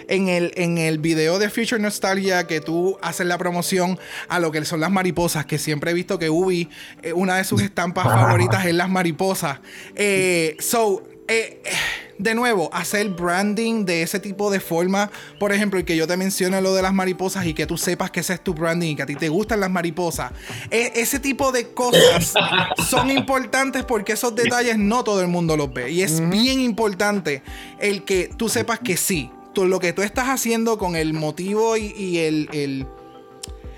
[0.09, 3.97] en el, en el video de Future Nostalgia que tú haces la promoción
[4.27, 6.69] a lo que son las mariposas, que siempre he visto que Ubi,
[7.03, 9.59] eh, una de sus estampas favoritas es las mariposas.
[9.95, 11.61] Eh, so, eh,
[12.19, 16.17] de nuevo, hacer branding de ese tipo de forma, por ejemplo, y que yo te
[16.17, 18.95] mencione lo de las mariposas y que tú sepas que ese es tu branding y
[18.97, 20.31] que a ti te gustan las mariposas,
[20.69, 22.33] E- ese tipo de cosas
[22.89, 25.91] son importantes porque esos detalles no todo el mundo los ve.
[25.91, 27.41] Y es bien importante
[27.79, 31.77] el que tú sepas que sí, tú, lo que tú estás haciendo con el motivo
[31.77, 32.85] y, y el- el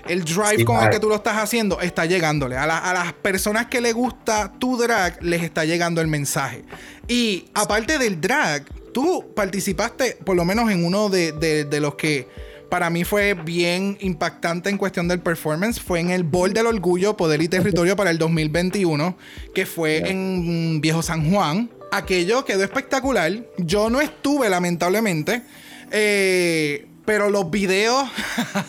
[0.08, 0.92] el drive Sí, con el claro.
[0.94, 2.56] que tú lo estás haciendo está llegándole.
[2.56, 6.64] A, la- a las personas que les gusta tu drag, les está llegando el mensaje.
[7.08, 11.94] Y aparte del drag, tú participaste por lo menos en uno de, de- de los
[11.94, 12.28] que
[12.68, 15.78] para mí fue bien impactante en cuestión del performance.
[15.78, 19.16] Fue en el Bol del Orgullo, Poder y Territorio para el 2021,
[19.54, 21.68] que fue en Viejo San Juan.
[21.92, 23.30] Aquello quedó espectacular.
[23.58, 25.42] Yo no estuve, lamentablemente.
[25.90, 28.08] Eh, pero los videos.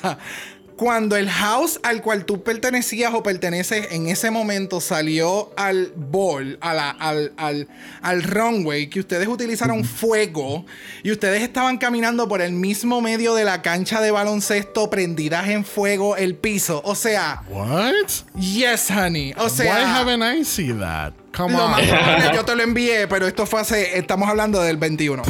[0.83, 6.57] Cuando el house al cual tú pertenecías o perteneces en ese momento salió al ball,
[6.59, 7.69] a la- al, al,
[8.01, 10.65] al runway, que ustedes utilizaron fuego
[11.01, 15.63] y ustedes estaban caminando por el mismo medio de la cancha de baloncesto, prendidas en
[15.63, 16.81] fuego el piso.
[16.83, 17.93] O sea, What?
[18.37, 19.33] yes, honey.
[19.37, 21.13] O sea, Why haven't I seen that?
[21.33, 21.71] Come lo on.
[21.71, 25.23] más probable, yo te lo envié, pero esto fue hace, estamos hablando del 21.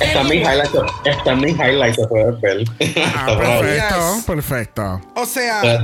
[0.00, 0.70] Está en mis highlights,
[1.04, 2.64] está en mis highlights, se puede ver.
[3.16, 4.24] Ah, perfecto, Yes.
[4.24, 5.00] perfecto.
[5.14, 5.82] O sea,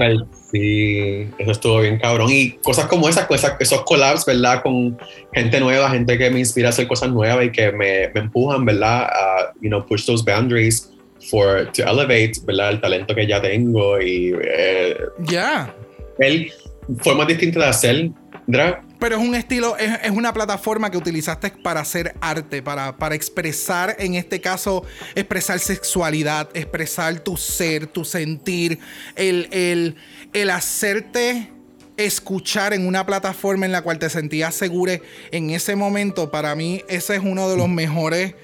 [0.53, 2.29] Sí, eso estuvo bien cabrón.
[2.31, 4.63] Y cosas como esas, cosas, esos collabs, ¿verdad?
[4.63, 4.97] Con
[5.33, 8.65] gente nueva, gente que me inspira a hacer cosas nuevas y que me, me empujan,
[8.65, 9.03] ¿verdad?
[9.03, 10.93] A, you know, push those boundaries
[11.29, 12.71] for, to elevate, ¿verdad?
[12.71, 15.75] El talento que ya tengo y eh, ya.
[16.21, 16.47] ver
[16.99, 18.11] formas distintas de hacer
[18.47, 18.84] drag.
[19.05, 23.97] Pero es un estilo, es, una plataforma que utilizaste para hacer arte, para, para expresar,
[23.99, 24.83] en este caso,
[25.15, 28.79] expresar sexualidad, expresar tu ser, tu sentir,
[29.15, 29.97] el, el,
[30.33, 31.53] el hacerte
[31.99, 34.99] escuchar en una plataforma en la cual te sentías segura
[35.33, 38.35] en ese momento, para mí ese es uno de los mejores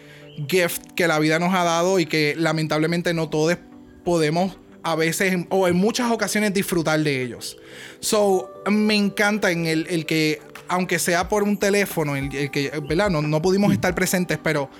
[0.46, 3.56] gifts que la vida nos ha dado y que lamentablemente no todos
[4.04, 7.56] podemos a veces o en muchas ocasiones disfrutar de ellos.
[8.00, 12.70] So, me encanta en el, el que, aunque sea por un teléfono, el, el que,
[12.88, 13.10] ¿verdad?
[13.10, 14.70] No, no pudimos estar presentes, pero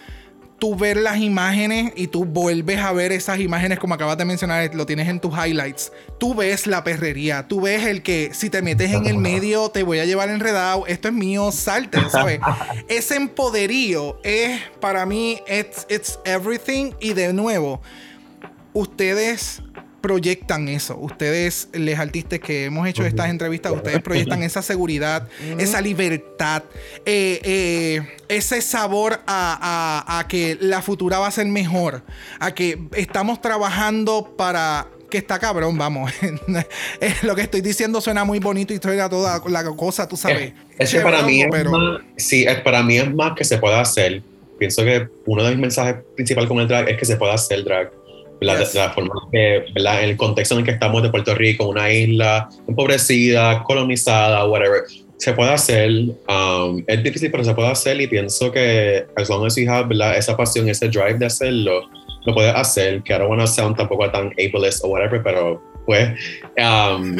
[0.60, 4.72] tú ver las imágenes y tú vuelves a ver esas imágenes como acabas de mencionar,
[4.74, 5.90] lo tienes en tus highlights.
[6.18, 9.82] Tú ves la perrería, tú ves el que si te metes en el medio te
[9.82, 12.40] voy a llevar enredado, esto es mío, salte, ¿sabes?
[12.88, 17.80] Ese empoderío es para mí, it's, it's everything y de nuevo,
[18.74, 19.62] ustedes
[20.00, 20.96] proyectan eso.
[20.98, 26.62] Ustedes, les artistas que hemos hecho estas entrevistas, ustedes proyectan esa seguridad, esa libertad,
[27.06, 32.02] eh, eh, ese sabor a, a- a que la futura va a ser mejor,
[32.38, 34.86] a que estamos trabajando para...
[35.10, 36.12] Que está cabrón, vamos.
[37.22, 40.52] Lo que estoy diciendo suena muy bonito y suena toda la cosa, tú sabes.
[40.78, 43.58] Es que para mí es pero- más, sí, es, para mí es más que se
[43.58, 44.22] pueda hacer.
[44.56, 47.64] Pienso que uno de mis mensajes principales con el drag es que se pueda hacer
[47.64, 47.90] drag.
[48.40, 48.74] De- Yes.
[48.74, 50.02] La forma que, ¿verdad?
[50.02, 54.82] En el contexto en el que estamos de Puerto Rico, una isla empobrecida, colonizada, whatever,
[55.18, 55.90] se puede hacer.
[56.28, 59.88] um, es difícil, pero se puede hacer y pienso que as long as you have
[59.88, 60.16] ¿verdad?
[60.16, 61.82] esa pasión, ese drive de hacerlo,
[62.24, 63.02] lo puedes hacer.
[63.02, 66.10] Que I don't want to sound tampoco tan ableist o whatever, pero pues...
[66.58, 67.16] um,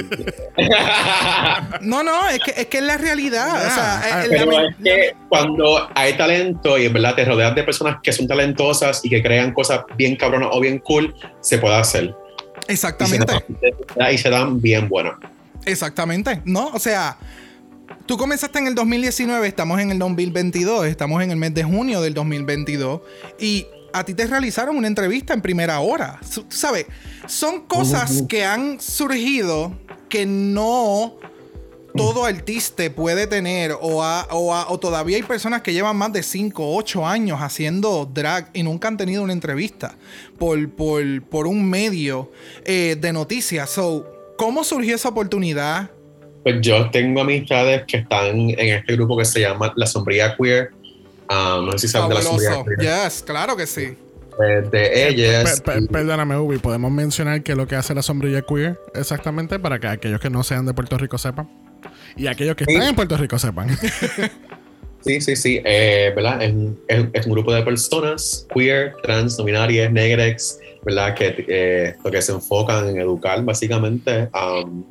[1.81, 3.57] No, no, es que es, que es la realidad.
[3.67, 4.25] O sea, Yeah.
[4.25, 7.99] eh, Pero la- es que cuando hay talento y en verdad te rodeas de personas
[8.03, 12.05] que son talentosas y que crean cosas bien cabronas o bien cool, se puede hacer.
[12.05, 13.33] Y se, exactamente.
[13.97, 15.15] dan, y se dan bien buenas.
[15.65, 16.69] Exactamente, ¿no?
[16.69, 17.17] O sea,
[18.07, 22.01] tú comenzaste en el 2019, estamos en el 2022, estamos en el mes de junio
[22.01, 23.01] del 2022
[23.39, 26.19] y a ti te realizaron una entrevista en primera hora.
[26.35, 26.87] Tú sabes,
[27.27, 29.73] son cosas que han surgido
[30.09, 31.17] que no
[31.97, 36.13] todo artista puede tener o, ha- o, ha- o todavía hay personas que llevan más
[36.13, 39.97] de 5, 8 años haciendo drag y nunca han tenido una entrevista
[40.39, 42.31] por, por, por un medio
[42.65, 43.71] eh, de noticias.
[43.71, 44.07] So,
[44.39, 45.91] ¿cómo surgió esa oportunidad?
[46.45, 50.71] Pues yo tengo amistades que están en este grupo que se llama La Sombría Queer.
[51.31, 52.65] Um, no sé si saben de La Fabuloso.
[52.65, 53.05] Queer.
[53.05, 53.97] Yes, claro que sí.
[54.37, 55.61] Pues de ellas.
[55.61, 59.59] Pe- pe- perdóname, Ubi, ¿podemos mencionar qué es lo que hace la sombrilla queer exactamente
[59.59, 61.49] para que aquellos que no sean de Puerto Rico sepan?
[62.17, 62.73] Y aquellos que Sí.
[62.73, 63.69] están en Puerto Rico sepan.
[65.03, 66.43] Sí, sí, sí, eh, ¿verdad?
[66.43, 71.15] Es, un- es- es un grupo de personas queer, trans, no binarias, negrex, ¿verdad?
[71.15, 74.85] Que, eh, lo que se enfocan en educar básicamente um,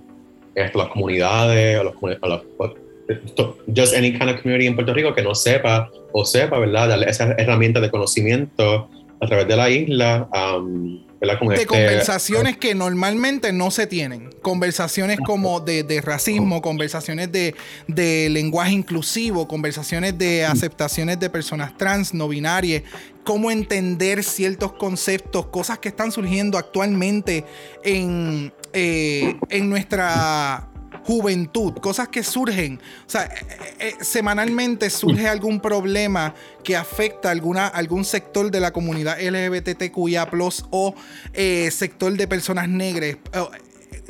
[0.55, 2.41] esto, las comunidades, o los, o los-
[3.67, 6.89] just any kind of community en Puerto Rico que no sepa o sepa, ¿verdad?
[6.89, 8.89] Darle esa herramienta de conocimiento
[9.21, 11.39] a través de la isla, um, ¿verdad?
[11.39, 14.29] Con de este- conversaciones que normalmente no se tienen.
[14.41, 17.53] Conversaciones como de, de racismo, conversaciones de,
[17.87, 22.83] de lenguaje inclusivo, conversaciones de aceptaciones de personas trans, no binarias,
[23.25, 27.43] cómo entender ciertos conceptos, cosas que están surgiendo actualmente
[27.83, 30.68] en, eh, en nuestra
[31.09, 37.65] juventud, cosas que surgen, o sea, eh, eh, semanalmente surge algún problema que afecta alguna,
[37.65, 40.29] algún sector de la comunidad LGBTQIA
[40.69, 40.93] o
[41.33, 43.17] eh, sector de personas negras,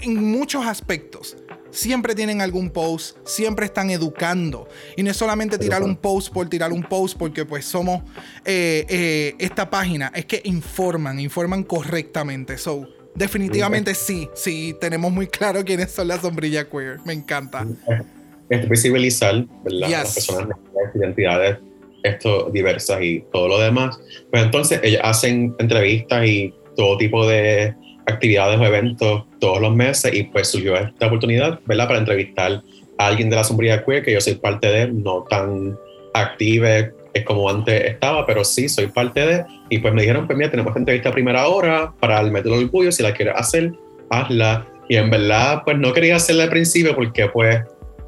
[0.02, 1.38] en muchos aspectos.
[1.72, 4.68] Siempre tienen algún post, siempre están educando.
[4.98, 8.02] Y no es solamente tirar un post por tirar un post, porque pues somos
[8.44, 12.58] esta página, es que informan, informan correctamente.
[12.58, 17.00] So, definitivamente sí, sí, tenemos muy claro quiénes son las sombrillas queer.
[17.06, 17.66] Me encanta.
[18.50, 19.88] este, visibilizar ¿verdad?
[19.88, 19.92] Yes.
[19.92, 21.58] las personas negras, identidades
[22.04, 24.00] esto, diversas y todo lo demás.
[24.32, 27.76] Pues entonces ellos hacen entrevistas y todo tipo de
[28.08, 31.88] actividades o eventos todos los meses y pues surgió esta oportunidad, ¿verdad?
[31.88, 32.64] Para entrevistar
[32.98, 35.78] a alguien de la sombría queer, que yo soy parte de, no tan
[36.14, 39.46] activa es como antes estaba, pero sí, soy parte de.
[39.70, 42.66] Y pues me dijeron, pues mira, tenemos entrevista a primera hora para el método del
[42.66, 43.74] orgullo, si la quieres hacer,
[44.10, 44.66] hazla.
[44.88, 47.62] Y en verdad, pues no quería hacerla al principio porque pues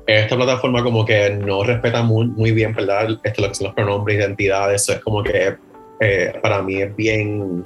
[0.07, 3.07] esta plataforma como que no respeta muy, muy bien, ¿verdad?
[3.23, 5.55] Esto lo que son los pronombres, identidades, eso es como que
[5.99, 7.63] eh, para mí es bien,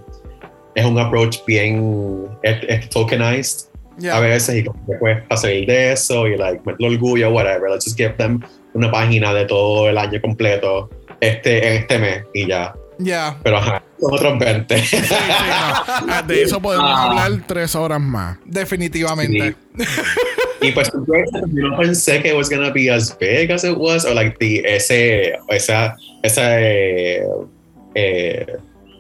[0.76, 4.17] es un approach bien, es, es tokenized Ya.
[4.17, 7.69] a veces y como que pues para salir de eso y like, meter orgullo, whatever,
[7.71, 8.41] let's just give them
[8.74, 12.73] una página de todo el año completo este, en este mes y ya.
[12.97, 13.38] Ya.
[13.43, 14.78] Pero ajá, otros 20.
[14.80, 15.06] Sí, sí,
[16.08, 16.23] no.
[16.23, 17.10] De eso podemos Ah.
[17.25, 18.38] hablar tres horas más.
[18.45, 19.56] Definitivamente.
[20.62, 24.06] Y pues yo no pensé que it was gonna be as big as it was,
[24.06, 27.23] o like the, ese, esa, esa eh,
[27.95, 28.45] eh,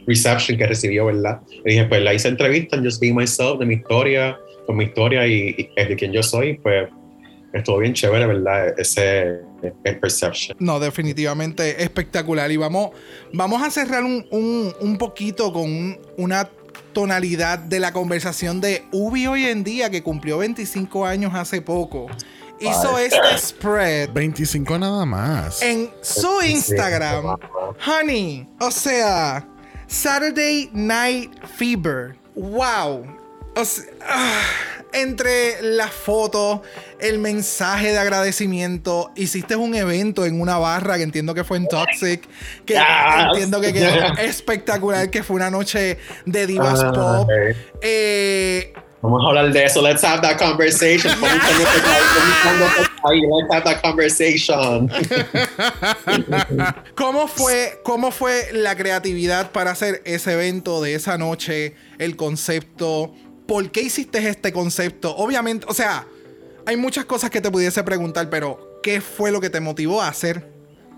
[0.05, 1.39] reception que recibió, ¿verdad?
[1.63, 5.25] Y dije, pues la hice entrevista, just be myself, de mi historia, con mi historia
[5.25, 6.89] y, y de quien yo soy, pues
[7.53, 8.77] estuvo bien chévere, ¿verdad?
[8.77, 9.39] Ese
[9.71, 10.57] perception.
[10.59, 12.51] No, definitivamente espectacular.
[12.51, 12.89] Y vamos,
[13.33, 16.49] vamos a cerrar un, un- un poquito con un- una
[16.93, 22.07] tonalidad de la conversación de Ubi hoy en día, que cumplió 25 años hace poco.
[22.59, 25.61] Hizo este spread 25 nada más.
[25.61, 27.35] en su Instagram.
[27.85, 29.45] Honey, o sea,
[29.87, 32.15] Saturday Night Fever.
[32.35, 33.05] Wow.
[33.57, 34.41] O sea, ah,
[34.95, 36.61] entre las fotos,
[36.99, 41.67] el mensaje de agradecimiento, hiciste un evento en una barra que entiendo que fue en
[41.67, 42.27] Toxic,
[42.65, 42.77] que
[43.29, 43.87] entiendo que quedó
[44.19, 47.23] espectacular, que fue una noche de divas Ah, pop.
[47.23, 47.29] ok.
[47.81, 49.83] Eh, Vamos a hablar de eso.
[49.83, 51.13] Let's have that conversation.
[51.21, 51.43] Let's
[53.51, 54.89] have that conversation.
[56.95, 61.75] ¿Cómo fue, ¿Cómo fue la creatividad para hacer ese evento de esa noche?
[61.99, 63.13] El concepto.
[63.47, 65.15] ¿Por qué hiciste este concepto?
[65.15, 66.05] Obviamente, o sea,
[66.65, 70.07] hay muchas cosas que te pudiese preguntar, pero ¿qué fue lo que te motivó a
[70.07, 70.49] hacer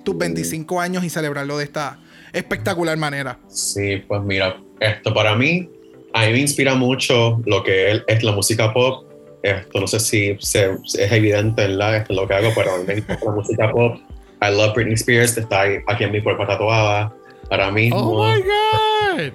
[0.06, 2.00] tus 25 años y celebrarlo de esta
[2.34, 3.40] espectacular manera?
[3.50, 5.70] Sí, pues mira, esto para mí,
[6.14, 9.06] a mí me inspira mucho lo que es, la música pop.
[9.44, 11.98] Esto no sé si se- es evidente, ¿verdad?
[11.98, 13.98] Esto es lo que hago, pero a mí me encanta la música pop.
[14.42, 17.14] I love Britney Spears, está aquí en mi cuerpo tatuada.
[17.50, 19.34] Ahora mismo, Oh my God.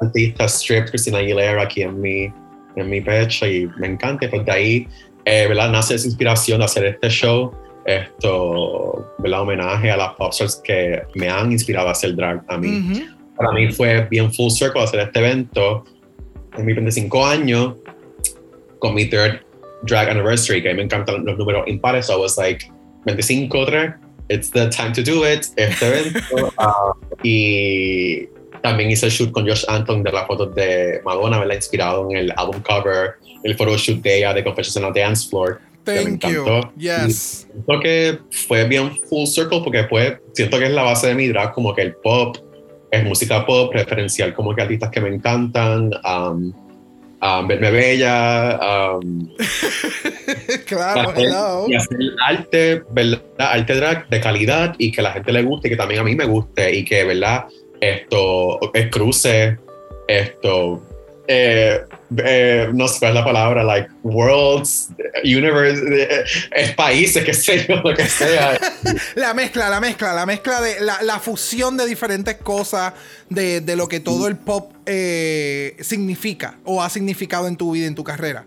[0.00, 2.32] artista strip, Christina Aguilera aquí en mi,
[2.76, 4.26] en mi pecho y me encanta.
[4.26, 4.88] Y pues de ahí,
[5.24, 5.70] eh, ¿verdad?
[5.70, 7.52] Nace esa inspiración de hacer este show.
[7.84, 9.42] Esto, ¿verdad?
[9.42, 13.00] Homenaje a las popstars que me han inspirado a hacer drag a mí Ujú.
[13.36, 15.84] para mí fue bien full circle hacer este evento
[16.56, 17.74] en mis 25 años
[18.80, 19.40] con mi third
[19.82, 22.68] drag anniversary, que a mí me encantan los números impares, so I was like
[23.04, 23.94] 25, 3,
[24.30, 26.52] it's the time to do it, este evento.
[26.58, 26.92] Ah,
[27.22, 28.26] y
[28.66, 31.54] también hice el shoot con Josh Anton de las fotos de Madonna, ¿verdad?
[31.54, 33.14] Inspirado en el album cover,
[33.44, 35.60] el photoshoot de ella de Confessions on a Dance Floor.
[35.84, 36.40] que me Thank you.
[36.42, 36.72] encantó.
[36.76, 37.46] Yes.
[37.52, 41.28] Siento que fue bien full circle porque fue, siento que es la base de mi
[41.28, 42.36] drag, como que el pop,
[42.90, 46.52] es música pop, referencial como que artistas que me encantan, um,
[47.22, 48.58] um, verme bella,
[49.00, 49.28] um,
[50.66, 51.66] claro, hacer- hello.
[51.68, 53.20] y hacer arte, ¿verdad?
[53.38, 56.16] Arte drag de calidad y que la gente le guste y que también a mí
[56.16, 57.44] me guste y que, ¿verdad?
[57.80, 59.58] Esto es cruce,
[60.08, 60.82] esto
[61.28, 61.80] eh,
[62.18, 64.90] eh, no sé cuál es la palabra, like worlds,
[65.24, 68.58] universe, eh, es países, qué sé yo, lo que sea.
[69.16, 72.92] La mezcla, la mezcla, la mezcla de la, la fusión de diferentes cosas
[73.28, 77.86] de, de lo que todo el pop eh, significa o ha significado en tu vida,
[77.86, 78.44] en tu carrera.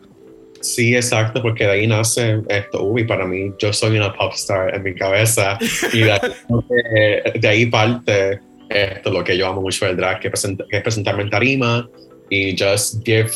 [0.62, 2.84] Sí, exacto, porque de ahí nace esto.
[2.84, 5.58] Uy, para mí, yo soy una pop star en mi cabeza.
[5.94, 6.20] Y de ahí,
[7.40, 10.84] de ahí parte esto, lo que yo amo mucho del drag, que, present- que es
[10.84, 11.90] presentarme en tarima
[12.30, 13.32] y just give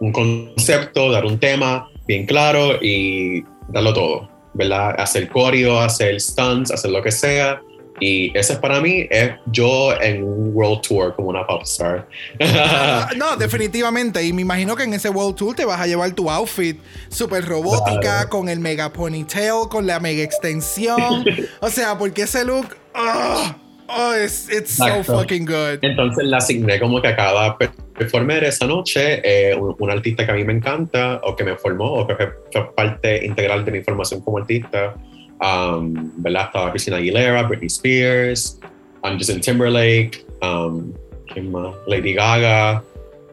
[0.00, 4.94] un concepto, dar un tema bien claro y darlo todo, ¿verdad?
[4.98, 7.60] Hacer coreo, hacer stunts, hacer lo que sea.
[8.00, 12.08] Y ese es para mí, es yo en un world tour como una pop star.
[12.40, 14.20] Ah, No, definitivamente.
[14.24, 16.76] Y me imagino que en ese World Tour te vas a llevar tu outfit
[17.08, 18.28] súper robótica, Claro.
[18.30, 21.24] con el mega ponytail, con la mega extensión.
[21.60, 22.66] o sea, porque ese look.
[22.96, 23.54] Oh,
[23.94, 25.78] oh, it's, it's so fucking good.
[25.82, 30.24] Entonces le asigné como que a cada per- performer esa noche eh, un, un artista
[30.24, 33.72] que a mí me encanta o que me formó o que fue, parte integral de
[33.72, 34.94] mi formación como artista.
[35.40, 36.46] Um, ¿Verdad?
[36.46, 38.58] Estaba Christina Aguilera, Britney Spears,
[39.02, 40.92] um, Justin Timberlake, um,
[41.32, 41.74] ¿quién más?
[41.86, 42.82] Lady Gaga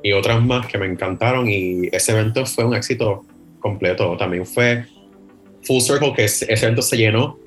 [0.03, 3.24] y otras más que me encantaron y ese evento fue un éxito
[3.59, 4.18] completo.
[4.18, 4.86] También fue
[5.64, 7.38] full circle que ese evento se llenó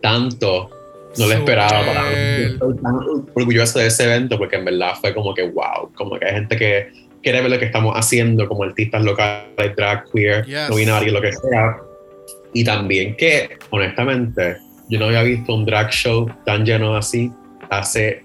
[0.00, 0.70] tanto
[1.18, 2.16] no lo esperaba para mí.
[2.52, 2.94] Estoy tan
[3.34, 6.56] orgulloso de ese evento porque en verdad fue como que wow, como que hay gente
[6.56, 6.90] que
[7.22, 10.68] quiere ver lo que estamos haciendo como artistas locales, drag, queer, Yes.
[10.70, 11.76] no binario, lo que sea.
[12.52, 14.56] Y también que, honestamente,
[14.88, 17.30] yo no había visto un drag show tan lleno así
[17.70, 18.22] hace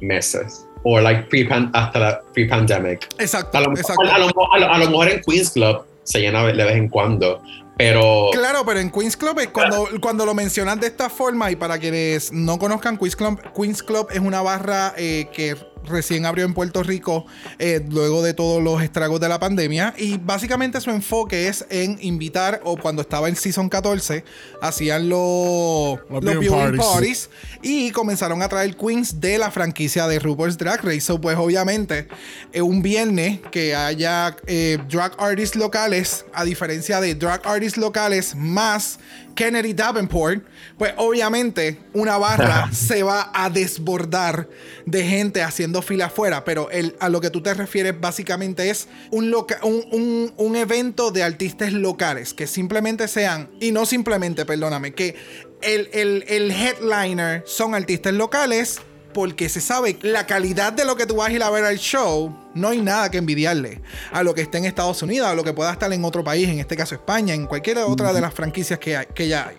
[0.00, 0.66] meses.
[0.84, 3.06] O like pre hasta la pre-pandemic.
[3.18, 4.02] Exacto, A lo, exacto.
[4.02, 6.88] a, lo, a lo- a lo mejor en Queens Club se llena de vez en
[6.88, 7.40] cuando,
[7.82, 11.56] pero Claro, pero en Queens Club es cuando, cuando lo mencionas de esta forma y
[11.56, 15.56] para quienes no conozcan Queens Club, Queens Club es una barra eh, que
[15.86, 17.26] recién abrió en Puerto Rico
[17.58, 21.98] eh, luego de todos los estragos de la pandemia y básicamente su enfoque es en
[22.00, 24.24] invitar o cuando estaba en Season 14
[24.60, 27.30] hacían los, Los los viewing parties
[27.62, 31.00] y comenzaron a traer queens de la franquicia de RuPaul's Drag Race.
[31.02, 32.08] So, pues obviamente,
[32.52, 38.34] eh, un viernes que haya eh, drag artists locales, a diferencia de drag artists locales
[38.34, 38.98] más
[39.34, 40.44] Kennedy Davenport,
[40.78, 44.48] pues obviamente una barra se va a desbordar
[44.86, 46.44] de gente haciendo fila afuera.
[46.44, 50.56] Pero el, a lo que tú te refieres básicamente es un, loca- un, un- un
[50.56, 55.16] evento de artistas locales que simplemente sean, y no simplemente, perdóname, que
[55.62, 58.80] el, el- el headliner son artistas locales
[59.12, 61.78] porque se sabe la calidad de lo que tú vas a ir a ver al
[61.78, 62.34] show.
[62.54, 63.80] No hay nada que envidiarle
[64.12, 66.48] a lo que esté en Estados Unidos, a lo que pueda estar en otro país,
[66.48, 69.56] en este caso España, en cualquier otra de las franquicias que, hay- que ya hay.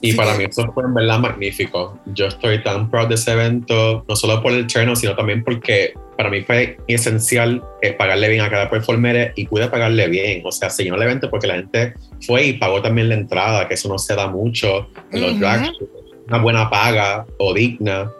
[0.00, 1.98] Y Sí para que- mí eso fue en verdad magnífico.
[2.06, 5.94] Yo estoy tan proud de ese evento, no solo por el turno, sino también porque
[6.18, 10.42] para mí fue esencial eh, pagarle bien a cada performer y pude pagarle bien.
[10.44, 11.94] O sea, se llenó el evento porque la gente
[12.26, 15.40] fue y pagó también la entrada, que eso no se da mucho en los Ujú.
[15.40, 15.90] drag shows.
[16.28, 18.10] Una buena paga o digna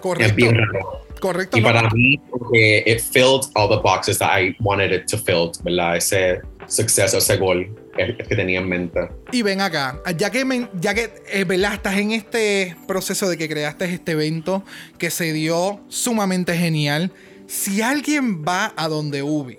[0.00, 1.04] Correcto.
[1.20, 1.56] Correcto.
[1.56, 1.66] Y ¿no?
[1.68, 5.96] para mí, porque it filled all the boxes that I wanted it to fill, ¿verdad?
[5.96, 9.08] Ese suceso, ese gol que tenía en mente.
[9.32, 11.74] Y ven acá, ya que, ya que eh, ¿verdad?
[11.74, 14.64] estás en este proceso de que creaste este evento
[14.98, 17.12] que se dio sumamente genial,
[17.46, 19.58] si alguien va a donde Ubi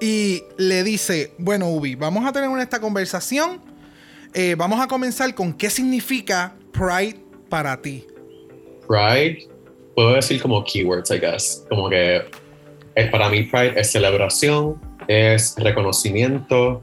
[0.00, 3.62] y le dice, bueno Ubi, vamos a tener una, esta conversación,
[4.34, 8.06] eh, vamos a comenzar con qué significa Pride para ti.
[8.88, 9.46] Pride,
[9.94, 11.64] puedo decir como keywords, I guess.
[11.68, 12.22] Como que
[12.94, 16.82] es, para mí Pride es celebración, es reconocimiento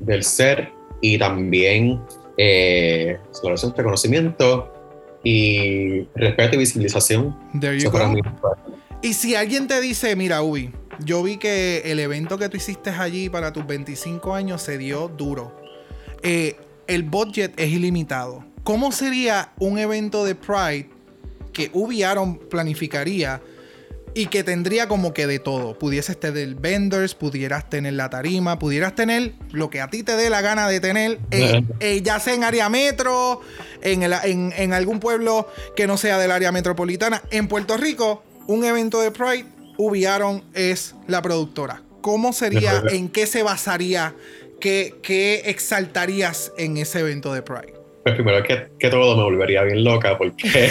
[0.00, 0.70] del ser
[1.00, 2.00] y también
[2.36, 4.72] eh, celebración, reconocimiento
[5.24, 7.36] y respeto y visibilización.
[7.60, 8.08] There you go.
[8.08, 8.20] mí.
[9.02, 10.72] Y si alguien te dice, mira, Ubi,
[11.04, 15.08] yo vi que el evento que tú hiciste allí para tus 25 años se dio
[15.08, 15.54] duro.
[16.22, 18.44] Eh, el budget es ilimitado.
[18.62, 20.95] ¿Cómo sería un evento de Pride
[21.56, 23.40] que Ubi Aaron planificaría
[24.14, 25.78] y que tendría como que de todo?
[25.78, 30.28] Pudieses tener vendors, pudieras tener la tarima, pudieras tener lo que a ti te dé
[30.28, 33.40] la gana de tener, eh, eh, ya sea en área metro,
[33.82, 37.22] en, el- en- en algún pueblo que no sea del área metropolitana.
[37.30, 39.46] En Puerto Rico, un evento de Pride,
[39.78, 41.82] Ubi Aaron es la productora.
[42.02, 42.82] ¿Cómo sería?
[42.90, 44.14] ¿En qué se basaría?
[44.60, 47.74] ¿Qué, qué exaltarías en ese evento de Pride?
[48.06, 50.36] Pues primero que, que todo me volvería bien loca porque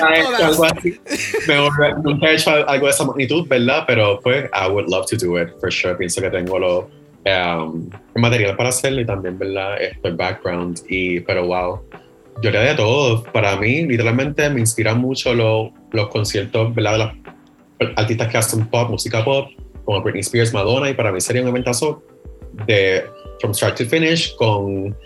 [0.00, 1.00] nunca he hecho algo así.
[1.46, 1.54] Me
[2.02, 3.84] nunca he hecho algo de esa magnitud, ¿verdad?
[3.86, 5.94] Pero pues I would love to do it, for sure.
[5.94, 6.78] Pienso que tengo lo,
[7.26, 9.80] um, el material para hacerlo y también, ¿verdad?
[9.80, 10.80] Este background.
[10.88, 11.80] Y, pero wow,
[12.42, 13.22] yo haría de todo.
[13.22, 17.12] Para mí, literalmente, me inspiran mucho lo- los conciertos, ¿verdad?
[17.78, 19.48] De las artistas que hacen pop, música pop,
[19.84, 22.02] como Britney Spears, Madonna, y para mí sería un eventazo
[22.66, 23.04] de
[23.40, 24.96] from start to finish con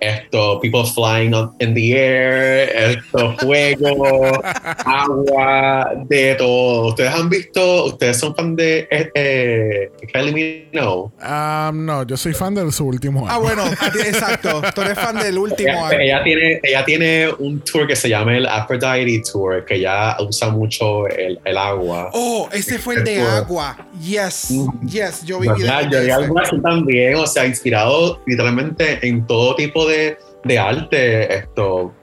[0.00, 4.32] esto, people flying up in the air, esto, fuego,
[4.84, 6.88] agua, de todo.
[6.88, 10.32] ¿Ustedes han visto, ustedes son fan de eh, eh, Kylie
[10.72, 11.10] Minogue?
[11.22, 13.46] Um, no, yo soy fan de su último Ah, álbum.
[13.48, 13.64] bueno,
[14.04, 14.62] exacto.
[14.74, 18.46] Tú eres fan del último Ella, tiene, ella tiene un tour que se llama el
[18.46, 22.10] Aphrodite Tour, que ya usa mucho el, el agua.
[22.12, 23.76] Oh, ese fue el de agua.
[24.00, 24.48] Yes,
[24.86, 25.54] yes, yo vi Yo
[26.02, 31.94] vi algo así también, o sea, inspirado literalmente en todo tipo de, de arte, esto.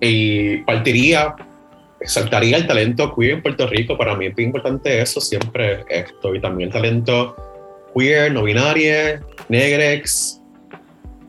[0.00, 1.34] Y partiría,
[2.00, 3.96] exaltaría el talento queer en Puerto Rico.
[3.96, 6.34] Para mí es bien importante eso siempre, esto.
[6.34, 7.36] Y también el talento
[7.94, 10.40] queer, no binario, negrex,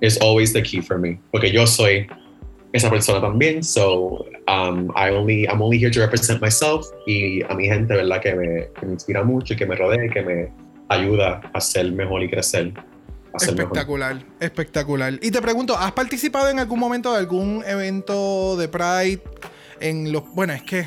[0.01, 1.19] is always the key for me.
[1.31, 2.07] Porque yo soy
[2.73, 7.55] esa persona también, so um, I only, I'm only here to represent myself y a
[7.55, 8.21] mi gente, ¿verdad?
[8.21, 10.49] Que me, que me inspira mucho y que me rodea y que me
[10.89, 12.73] ayuda a ser mejor y crecer.
[13.33, 13.49] Mejor.
[13.49, 15.13] Espectacular, espectacular.
[15.21, 19.21] Y te pregunto, ¿has participado en algún momento de algún evento de Pride?
[19.79, 20.23] En los.
[20.33, 20.85] Bueno, es que.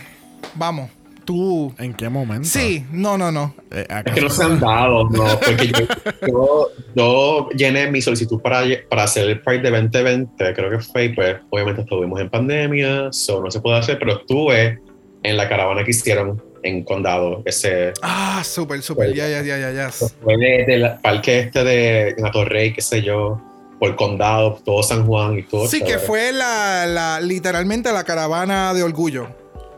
[0.57, 0.91] Vamos,
[1.25, 1.73] tú.
[1.79, 2.47] ¿En qué momento?
[2.49, 3.55] Sí, no, no, no.
[3.71, 5.87] Eh, Es ¿acaso- que no se han dado, no, porque yo,
[6.27, 11.05] yo, yo llené mi solicitud para, para hacer el Pride de 2020, creo que fue,
[11.07, 14.81] y pues obviamente estuvimos en pandemia, so no se puede hacer, pero estuve
[15.23, 19.13] en la caravana que hicieron en Condado, ese Ah, súper, súper.
[19.15, 19.91] Ya, ya, ya, ya, ya.
[19.91, 23.41] fue de- del parque este de Torrey, qué sé yo,
[23.81, 25.67] por Condado, todo San Juan y todo.
[25.67, 29.29] Sí, que fue la, la, literalmente la caravana de orgullo.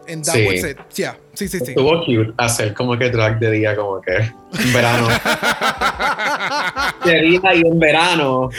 [0.06, 0.46] En That Sí.
[0.46, 0.76] Was It.
[0.96, 1.64] Yeah, sí, sí, sí.
[1.70, 5.08] Estuvo cute hacer como que drag de día, como que en verano.
[7.06, 8.50] de día y en verano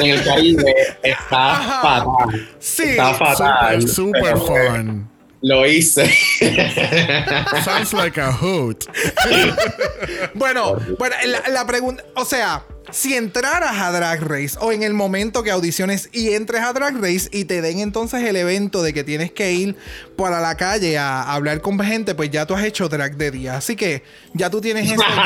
[0.00, 2.48] en el Caribe está fatal.
[2.58, 2.82] Sí.
[2.84, 3.84] Está fatal.
[4.12, 5.09] Pero, fun.
[5.42, 6.06] Lo hice.
[7.64, 8.86] Sounds like a hoot.
[10.34, 14.94] Bueno, bueno la, la pregunta, o sea, si entraras a Drag Race o en el
[14.94, 18.92] momento que audiciones y entres a Drag Race y te den entonces el evento de
[18.92, 19.76] que tienes que ir
[20.16, 23.56] para la calle a, hablar con gente, pues ya tú has hecho drag de día.
[23.56, 24.02] Así que
[24.34, 25.16] ya tú tienes eso, en el,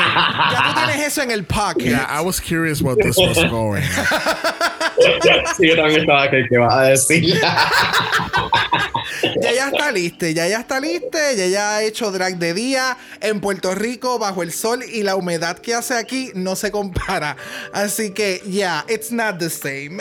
[0.51, 1.89] ya tú tienes eso en el pocket.
[1.89, 3.83] Yeah, I was curious what this was going.
[5.57, 7.39] sí, yo también estaba que qué vas a decir.
[9.41, 12.97] Ya ya está lista, ya ya está lista, ya ya ha hecho drag de día
[13.21, 17.35] en Puerto Rico bajo el sol y la humedad que hace aquí no se compara.
[17.73, 19.97] Así que ya, it's not the same.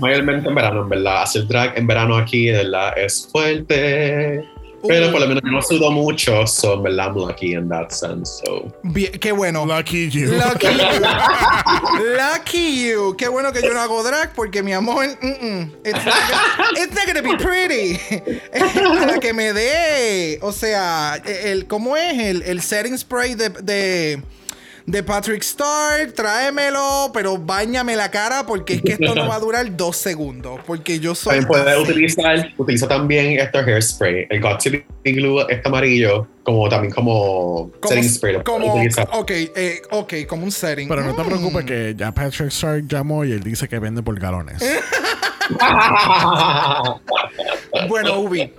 [0.00, 1.22] Mayormente en verano, en verdad.
[1.22, 4.44] Hacer drag en verano aquí, de verdad, es fuerte.
[4.86, 5.12] Pero Uh.
[5.12, 8.40] por lo menos no sudo mucho, so en verdad I'm lucky in that sense.
[8.44, 8.72] So.
[8.82, 9.66] Bien, qué bueno.
[9.66, 10.32] Lucky you.
[10.32, 11.00] Lucky you.
[12.16, 13.14] Lucky you.
[13.16, 16.80] Qué bueno que yo no hago drag porque mi amor, mm, mm, it's, not gonna,
[16.80, 18.00] it's not gonna be pretty.
[19.02, 20.38] A la que me dé.
[20.40, 22.18] O sea, el, ¿cómo es?
[22.18, 24.22] El, el setting spray de, de,
[24.86, 29.40] de Patrick Star, tráemelo, pero bañame la cara porque es que esto no va a
[29.40, 30.60] durar dos segundos.
[30.66, 31.40] Porque yo soy.
[31.40, 36.68] También puedes utilizar, utiliza también este hairspray, el Got to Be Glue, este amarillo, como
[36.68, 38.42] también como, Como, setting spray.
[38.42, 39.08] como, utilizar.
[39.12, 40.88] ok, eh, ok, como un setting.
[40.88, 41.26] Pero no te Mm.
[41.26, 44.60] preocupes que ya Patrick Stark llamó y él dice que vende por galones.
[47.88, 48.52] Bueno, Ubi,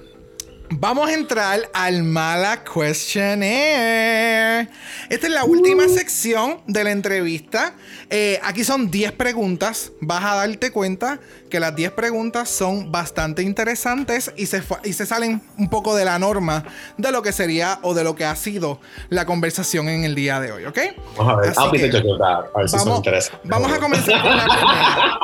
[0.72, 4.70] vamos a entrar al Mala Questionnaire.
[5.10, 7.74] Esta es la última sección de la entrevista.
[8.10, 9.92] Eh, aquí son 10 preguntas.
[10.02, 11.20] Vas a darte cuenta
[11.50, 16.06] que las 10 preguntas son bastante interesantes y se, y se salen un poco de
[16.06, 16.64] la norma
[16.98, 20.40] de lo que sería o de lo que ha sido la conversación en el día
[20.40, 20.80] de hoy, ¿ok?
[21.18, 22.46] Vamos a ver, Así que- that.
[22.56, 23.02] A ver si Vamos,
[23.44, 25.20] vamos a comenzar con la primera.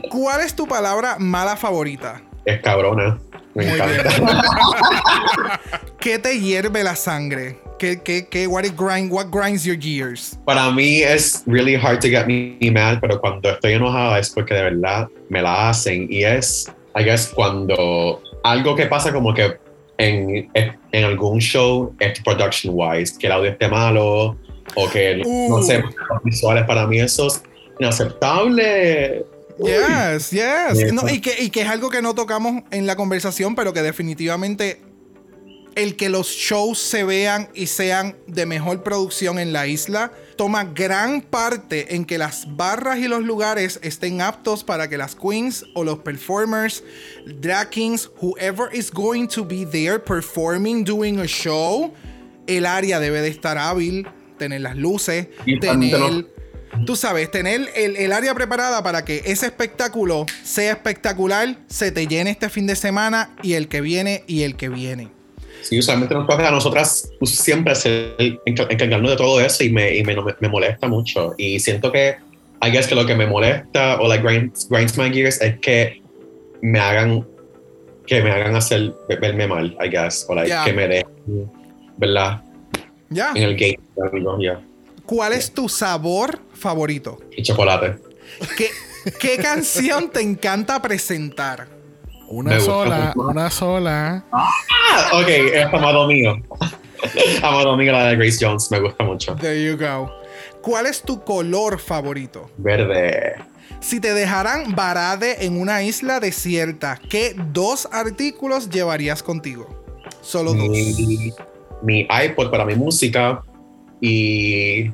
[0.10, 2.22] ¿Cuál es tu palabra mala favorita?
[2.44, 3.18] Es cabrona.
[3.56, 5.60] Me Muy encanta.
[5.98, 7.58] ¿Qué te hierve la sangre?
[7.78, 10.38] ¿Qué, qué, qué, what, it grind, what grinds your gears?
[10.44, 14.54] Para mí es really hard to get me mad, pero cuando estoy enojada es porque
[14.54, 16.06] de verdad me la hacen.
[16.10, 19.56] Y es, I guess, cuando algo que pasa como que
[19.96, 24.36] en, en algún show es production wise, que el audio esté malo
[24.74, 25.48] o que Uh.
[25.48, 27.42] no sé, los visuales para mí eso es
[27.78, 29.24] inaceptable.
[29.58, 30.92] Yes, yes.
[30.92, 33.82] No, y, que, y que es algo que no tocamos en la conversación, pero que
[33.82, 34.82] definitivamente
[35.76, 40.64] el que los shows se vean y sean de mejor producción en la isla toma
[40.64, 45.64] gran parte en que las barras y los lugares estén aptos para que las queens
[45.74, 46.82] o los performers,
[47.40, 51.92] drag kings, whoever is going to be there performing, doing a show,
[52.46, 54.06] el área debe de estar hábil,
[54.38, 56.26] tener las luces, Y tener...
[56.84, 62.06] Tú sabes, tener el, el área preparada para que ese espectáculo sea espectacular, se te
[62.06, 65.16] llene este fin de semana y el que viene y el que viene.
[65.68, 67.72] Sí, usualmente nos toca a nosotras siempre
[68.46, 71.34] encargarnos de todo eso y me, y me, me, molesta mucho.
[71.36, 72.16] Y siento que,
[72.62, 76.00] I guess que lo que me molesta o like grinds, grinds my gears es que
[76.62, 77.26] me hagan,
[78.06, 80.24] que me hagan hacer, verme mal, I guess.
[80.28, 81.50] O like que me dejen,
[81.96, 82.42] ¿verdad?
[83.10, 83.32] Ya.
[83.34, 83.78] En el game,
[84.40, 84.60] ya.
[85.06, 87.18] ¿Cuál es tu sabor favorito?
[87.36, 87.96] Y chocolate.
[88.56, 88.70] ¿Qué,
[89.20, 91.68] qué canción te encanta presentar?
[92.28, 94.24] Una Me sola, una sola.
[94.32, 94.50] Ah,
[95.12, 96.34] ok, es amado mío.
[97.42, 99.36] amado mío, la de Grace Jones, me gusta mucho.
[99.36, 100.10] There you go.
[100.60, 102.50] ¿Cuál es tu color favorito?
[102.56, 103.36] Verde.
[103.78, 109.84] Si te dejaran varade en una isla desierta, ¿qué dos artículos llevarías contigo?
[110.20, 110.68] Solo dos.
[110.68, 111.32] Mi,
[111.82, 113.44] mi iPod para mi música
[114.00, 114.90] y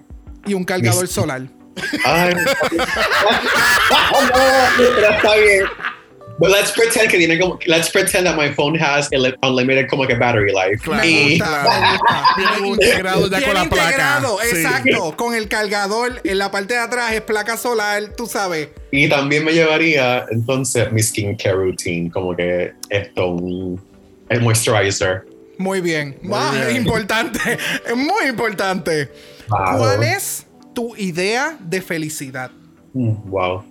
[0.47, 1.43] Y un cargador mis- solar.
[2.05, 2.35] Ay,
[3.91, 4.29] no,
[4.77, 5.65] pero está bien.
[6.39, 9.09] But let's pretend que tiene como, let's pretend that my phone has
[9.43, 10.89] unlimited como que battery life.
[10.91, 11.99] Me Y, gusta.
[12.37, 13.85] Viene integrado ya con la placa.
[13.91, 14.57] integrado, Sí.
[14.57, 15.15] exacto.
[15.17, 18.69] Con el cargador en la parte de atrás es placa solar, tú sabes.
[18.91, 23.81] y también me llevaría entonces mi skincare routine, como que esto, un
[24.31, 25.25] el moisturizer.
[25.59, 26.17] Muy bien.
[26.33, 26.69] Ah, bien.
[26.69, 27.39] Es importante.
[27.87, 29.11] Es muy importante.
[29.49, 29.79] Wow.
[29.79, 32.51] ¿Cuál es tu idea de felicidad?
[32.95, 33.65] Mm, Wow.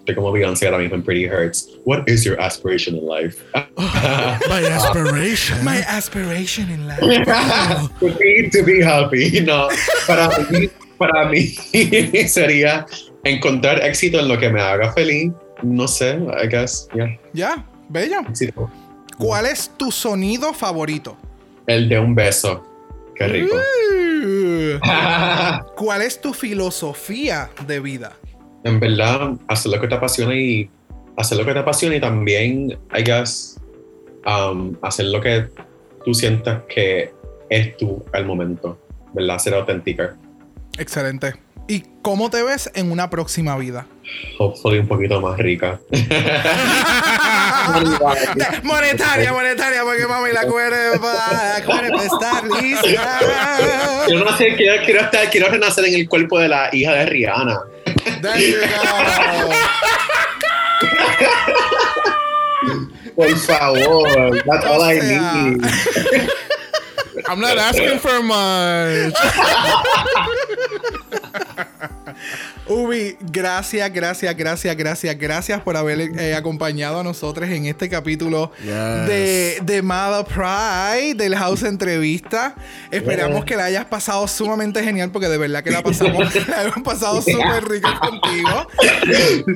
[0.00, 1.68] Estoy como Beyoncé ahora mismo en Pretty Hurts.
[1.84, 3.38] What is your aspiration in life?
[3.78, 5.64] My aspiration.
[5.64, 7.00] My aspiration in life.
[8.00, 9.40] to, be, to be happy.
[9.42, 9.68] No,
[10.08, 10.68] para mí,
[10.98, 11.54] para mí
[12.26, 12.84] sería
[13.22, 15.30] encontrar éxito en lo que me haga feliz.
[15.62, 18.22] No sé, I guess, yeah, Ya, bello.
[18.28, 18.68] éxito.
[19.22, 21.16] ¿Cuál es tu sonido favorito?
[21.66, 22.62] El de un beso.
[23.14, 23.56] Qué rico.
[23.56, 24.78] Uh,
[25.76, 28.12] ¿Cuál es tu filosofía de vida?
[28.64, 30.70] en verdad, hacer lo que te apasiona y
[31.16, 33.60] hacer lo que te apasiona y también, I guess,
[34.26, 35.48] um, hacer lo que
[36.04, 37.12] tú sientas que
[37.50, 38.78] es tú al momento,
[39.12, 39.38] ¿verdad?
[39.38, 40.16] Ser auténtica.
[40.78, 41.34] Excelente.
[41.68, 43.86] ¿Y cómo te ves en una próxima vida?
[44.38, 45.78] Hopefully un poquito más rica.
[48.62, 51.12] monetaria, monetaria, porque mami la cuerpa,
[51.58, 53.18] la cuerpa está lista.
[54.06, 57.58] Quiero, nacer, quiero, quiero, estar, quiero renacer en el cuerpo de la hija de Rihanna.
[58.20, 58.66] There you go.
[63.14, 65.32] Por favor, that's all I O sea.
[65.44, 65.62] need.
[67.28, 69.14] I'm not asking for much.
[72.72, 78.50] Ubi, gracias, gracias, gracias, gracias, gracias por haber eh, acompañado a nosotros en este capítulo
[78.62, 79.06] Yes.
[79.06, 82.54] de, de Mother Pride, del House Entrevista.
[82.90, 86.82] Esperamos que la hayas pasado sumamente genial, porque de verdad que la pasamos, la hemos
[86.82, 88.66] pasado súper rico contigo.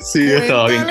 [0.01, 0.87] Sí, está bien.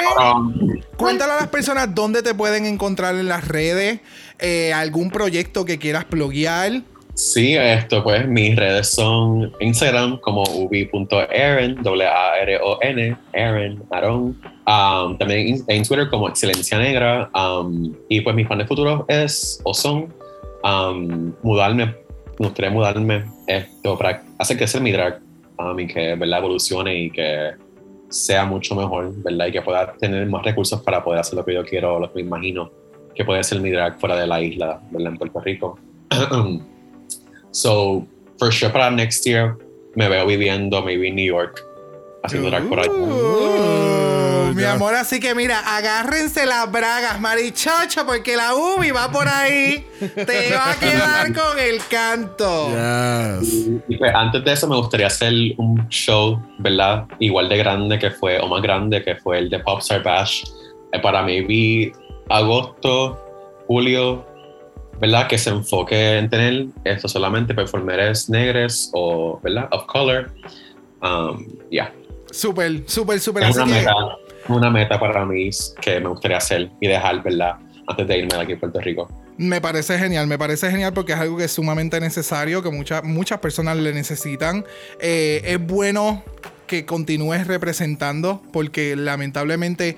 [0.98, 4.00] Cuéntale a las personas dónde te pueden encontrar en las redes,
[4.40, 6.82] eh, algún proyecto que quieras pluguear.
[7.16, 14.38] Sí, esto, pues mis redes son Instagram como ubi.aaron, A-R-O-N, Aaron, Aaron.
[14.68, 17.30] Um, también en Twitter como Excelencia Negra.
[17.34, 20.14] um, y pues mis planes futuros es o son
[20.66, 25.22] um, mudarme, me gustaría mudarme esto para hacer crecer mi drag
[25.58, 26.40] um, y que ¿verdad?
[26.40, 27.52] evolucione y que
[28.10, 29.48] sea mucho mejor, ¿verdad?
[29.48, 32.22] Y que pueda tener más recursos para poder hacer lo que yo quiero, lo que
[32.22, 32.70] me imagino
[33.16, 35.14] que puede ser mi drag fuera de la isla, ¿verdad?
[35.14, 35.80] En Puerto Rico.
[37.56, 38.06] So,
[38.38, 39.56] for sure para next year
[39.96, 41.64] me veo viviendo maybe en New York,
[42.22, 42.92] haciendo drag por allá.
[42.92, 49.30] Uh, mi amor, así que mira, agárrense las bragas, marichocho, porque la Ubi va por
[49.30, 49.86] ahí.
[50.00, 52.68] Te va a quedar con el canto.
[52.72, 53.70] Yes.
[53.88, 57.06] Y pues antes de eso me gustaría hacer un show, ¿verdad?
[57.20, 60.44] Igual de grande que fue, o más grande que fue el de Popstar Bash,
[60.92, 61.94] eh, para maybe
[62.28, 63.18] agosto,
[63.66, 64.35] julio,
[65.00, 65.28] ¿verdad?
[65.28, 69.68] Que se enfoque en tener esto solamente performers negres o, ¿verdad?
[69.72, 70.32] Of color.
[71.02, 71.94] Um, yeah.
[72.32, 73.44] Súper, súper, súper.
[73.44, 73.94] Es una que meta,
[74.50, 75.50] una meta para mí
[75.82, 77.56] que me gustaría hacer y dejar, ¿verdad?
[77.88, 79.08] Antes de irme de aquí a Puerto Rico.
[79.38, 83.04] me parece genial, me parece genial porque es algo que es sumamente necesario, que muchas
[83.04, 84.66] muchas personas le necesitan.
[85.00, 86.24] Eh, es bueno
[86.68, 89.98] que continúes representando porque lamentablemente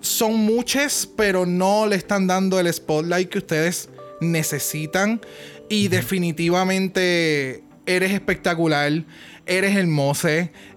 [0.00, 3.90] son muchas, pero no le están dando el spotlight que ustedes
[4.20, 5.20] necesitan.
[5.68, 9.04] Y definitivamente eres espectacular,
[9.46, 10.28] eres hermoso.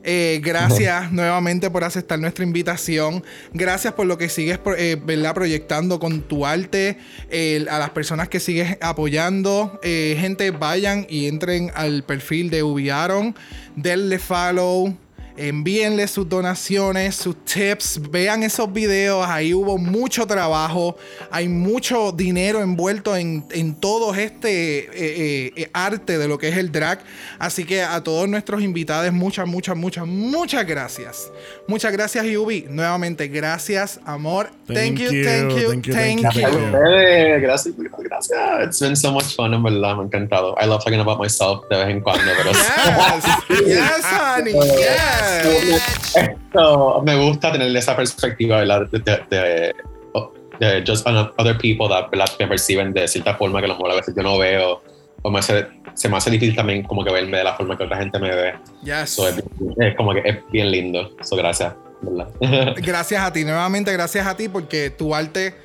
[0.03, 3.23] Eh, gracias nuevamente por aceptar nuestra invitación.
[3.53, 5.33] Gracias por lo que sigues eh, ¿verdad?
[5.33, 6.97] proyectando con tu arte.
[7.29, 9.79] eh, a las personas que sigues apoyando.
[9.83, 13.35] Eh, gente, vayan y entren al perfil de Ubiaron.
[13.75, 14.95] Denle follow.
[15.39, 20.97] Envíenle sus donaciones, sus tips, vean esos videos, ahí hubo mucho trabajo,
[21.31, 26.49] hay mucho dinero envuelto en, en todo este eh, eh, eh, arte de lo que
[26.49, 26.99] es el drag.
[27.39, 31.31] Así que a todos nuestros invitados, muchas, muchas, muchas, muchas gracias.
[31.67, 32.65] Muchas gracias, Yubi.
[32.69, 34.49] Nuevamente, gracias, amor.
[34.67, 36.41] Thank, Thank you, you, thank you, thank you, thank thank you.
[36.41, 36.77] you.
[36.85, 38.67] Eh, gracias, gracias.
[38.67, 40.55] It's been so much fun, en verdad, me ha encantado.
[40.59, 45.28] I love talking about myself de vez en cuando, pero Yes, yes, honey, yes.
[46.15, 48.87] Esto, me gusta tener esa perspectiva, ¿verdad?
[48.91, 49.75] De, de, de-
[50.59, 52.27] de just other people that, ¿verdad?
[52.37, 54.81] me perciben de cierta forma que a lo mejor a veces yo no veo,
[55.21, 57.83] o me hace- se me hace difícil también como que verme de la forma que
[57.85, 58.53] otra gente me ve.
[58.83, 59.09] Yes.
[59.11, 59.41] So, es,
[59.79, 61.11] es como que es bien lindo.
[61.21, 62.27] So, gracias, ¿verdad?
[62.77, 65.55] Gracias a ti, nuevamente gracias a ti porque tu arte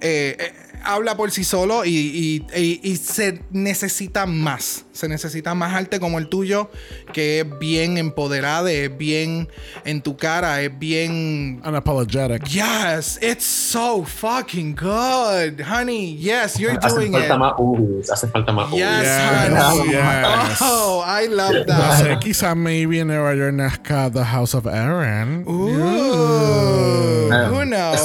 [0.00, 0.52] eh, eh,
[0.84, 4.84] habla por sí solo y, y- y- y se necesita más.
[4.92, 6.70] Se necesita más arte como el tuyo,
[7.12, 9.48] que es bien empoderada, es bien
[9.84, 11.60] en tu cara, es bien...
[11.64, 12.44] Unapologetic.
[12.48, 16.16] Yes, it's so fucking good, honey.
[16.16, 17.38] Yes, you're hace doing falta it.
[17.38, 19.60] más ubis, hace falta más Yes, ubis.
[19.60, 19.90] honey.
[19.92, 20.58] yes.
[20.62, 21.98] Oh, I love No that.
[22.02, 25.44] sé, quizá maybe en Nueva York nazca The House of Aaron.
[25.46, 26.77] Ooh?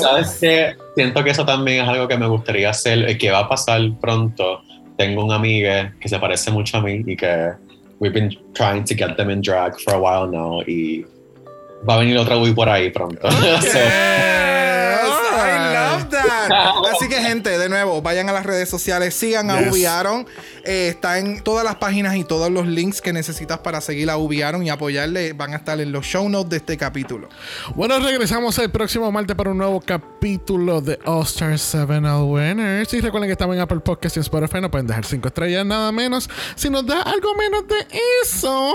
[0.03, 0.75] ¿Sabes qué?
[0.95, 3.81] Siento que eso también es algo que me gustaría hacer, eh, que va a pasar
[3.99, 4.61] pronto.
[4.97, 7.53] Tengo un amigo que se parece mucho a mí y que
[7.99, 11.05] we've been trying to get them in drag for a while now y
[11.87, 13.27] va a venir otra Ubi por ahí pronto.
[13.61, 16.32] So, Yes, I love that.
[16.93, 19.71] Así que, gente, de nuevo, vayan a las redes sociales, sigan a Yes.
[19.71, 20.25] Ubiaron.
[20.63, 24.17] Eh, está en todas las páginas y todos los links que necesitas para seguir a
[24.17, 25.33] Ubiaron y apoyarle.
[25.33, 27.29] Van a estar en los show notes de este capítulo.
[27.75, 32.93] Bueno, regresamos el próximo martes para un nuevo capítulo de All Star 7 All Winners.
[32.93, 34.61] Y recuerden que estamos en Apple Podcast y en Spotify.
[34.61, 36.29] No pueden dejar 5 estrellas, nada menos.
[36.55, 37.87] Si nos da algo menos de
[38.23, 38.73] eso,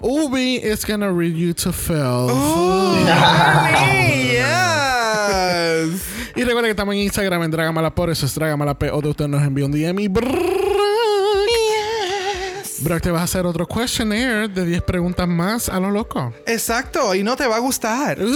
[0.00, 2.30] Ubi is gonna read you to filth.
[2.30, 6.02] Honey, yes.
[6.36, 8.90] Y recuerden que estamos en Instagram en Dragamala por eso es Dragamala P.
[8.90, 10.58] O de usted nos envía un DM y Brock.
[12.80, 16.32] Brock, te vas a hacer otro questionnaire de 10 preguntas más a lo loco.
[16.46, 18.18] Exacto, y no te va a gustar.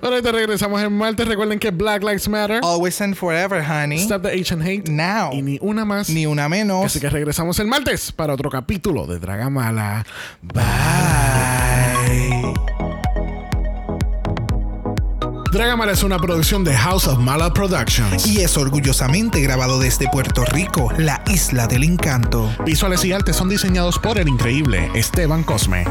[0.00, 1.26] Bueno, te regresamos el martes.
[1.26, 2.60] Recuerden que Black Lives Matter.
[2.62, 3.98] Always and forever, honey.
[4.00, 4.86] Stop the Asian hate.
[4.90, 5.32] Now.
[5.32, 6.10] Y ni una más.
[6.10, 6.84] Ni una menos.
[6.84, 10.04] Así que regresamos el martes para otro capítulo de Dragamala.
[10.42, 11.93] Bye.
[15.54, 18.26] Dragamala es una producción de House of Mala Productions.
[18.26, 22.52] Y es orgullosamente grabado desde Puerto Rico, la isla del encanto.
[22.66, 25.84] Visuales y artes son diseñados por el increíble Esteban Cosme.